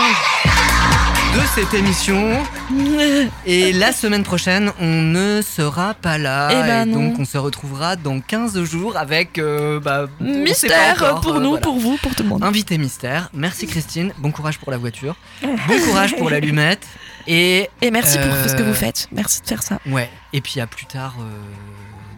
de 1.35 1.41
cette 1.55 1.75
émission. 1.75 2.43
Et 3.47 3.73
la 3.73 3.93
semaine 3.93 4.23
prochaine, 4.23 4.73
on 4.81 4.87
ne 5.03 5.43
sera 5.43 5.95
pas 5.95 6.19
là. 6.19 6.49
Eh 6.51 6.55
ben 6.67 6.89
et 6.89 6.93
donc 6.93 7.19
on 7.19 7.25
se 7.25 7.39
retrouvera 7.39 7.97
dans 7.97 8.21
15 8.21 8.63
jours 8.65 8.97
avec 8.97 9.39
euh, 9.39 9.79
bah, 9.81 10.07
Mystère 10.21 10.97
encore, 10.97 11.21
pour 11.21 11.37
euh, 11.37 11.41
nous, 11.41 11.51
voilà. 11.51 11.63
pour 11.63 11.79
vous, 11.79 11.97
pour 11.99 12.15
tout 12.15 12.23
le 12.23 12.29
monde. 12.29 12.43
Invité 12.45 12.79
mystère. 12.79 13.31
Merci 13.33 13.67
Christine. 13.67 14.13
Bon 14.19 14.31
courage 14.33 14.59
pour 14.59 14.71
la 14.71 14.79
voiture. 14.79 15.15
Bon 15.43 15.79
courage 15.87 16.17
pour 16.17 16.31
l'allumette. 16.31 16.87
Et 17.27 17.69
Et 17.83 17.91
merci 17.91 18.19
pour 18.19 18.27
Euh, 18.33 18.49
ce 18.49 18.55
que 18.55 18.63
vous 18.63 18.75
faites. 18.75 19.09
Merci 19.13 19.41
de 19.43 19.47
faire 19.47 19.63
ça. 19.63 19.79
ouais. 19.87 20.11
Et 20.33 20.41
puis 20.41 20.61
à 20.61 20.67
plus 20.67 20.87
tard 20.87 21.15
euh, 21.21 21.25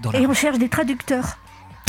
dans 0.03 0.13
la 0.13 0.21
Et 0.21 0.27
on 0.27 0.35
cherche 0.35 0.59
des 0.59 0.69
traducteurs. 0.69 1.37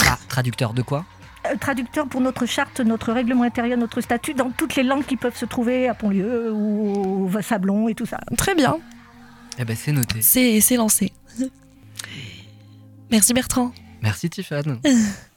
Ah, 0.05 0.17
traducteur 0.27 0.73
de 0.73 0.81
quoi? 0.81 1.05
Euh, 1.45 1.55
traducteurs 1.57 2.07
pour 2.07 2.21
notre 2.21 2.45
charte, 2.45 2.79
notre 2.79 3.11
règlement 3.11 3.43
intérieur, 3.43 3.77
notre 3.77 4.01
statut, 4.01 4.33
dans 4.33 4.49
toutes 4.51 4.75
les 4.75 4.83
langues 4.83 5.05
qui 5.05 5.17
peuvent 5.17 5.35
se 5.35 5.45
trouver 5.45 5.87
à 5.87 5.93
Pontlieu 5.93 6.51
ou 6.51 7.29
au 7.33 7.41
Sablon 7.41 7.87
et 7.87 7.95
tout 7.95 8.05
ça. 8.05 8.19
Très 8.37 8.55
bien. 8.55 8.77
Eh 9.59 9.65
ben 9.65 9.75
c'est 9.75 9.91
noté. 9.91 10.21
C'est 10.21 10.61
c'est 10.61 10.77
lancé. 10.77 11.11
Merci 13.11 13.33
Bertrand. 13.33 13.71
Merci 14.01 14.29
Tiffany. 14.29 14.79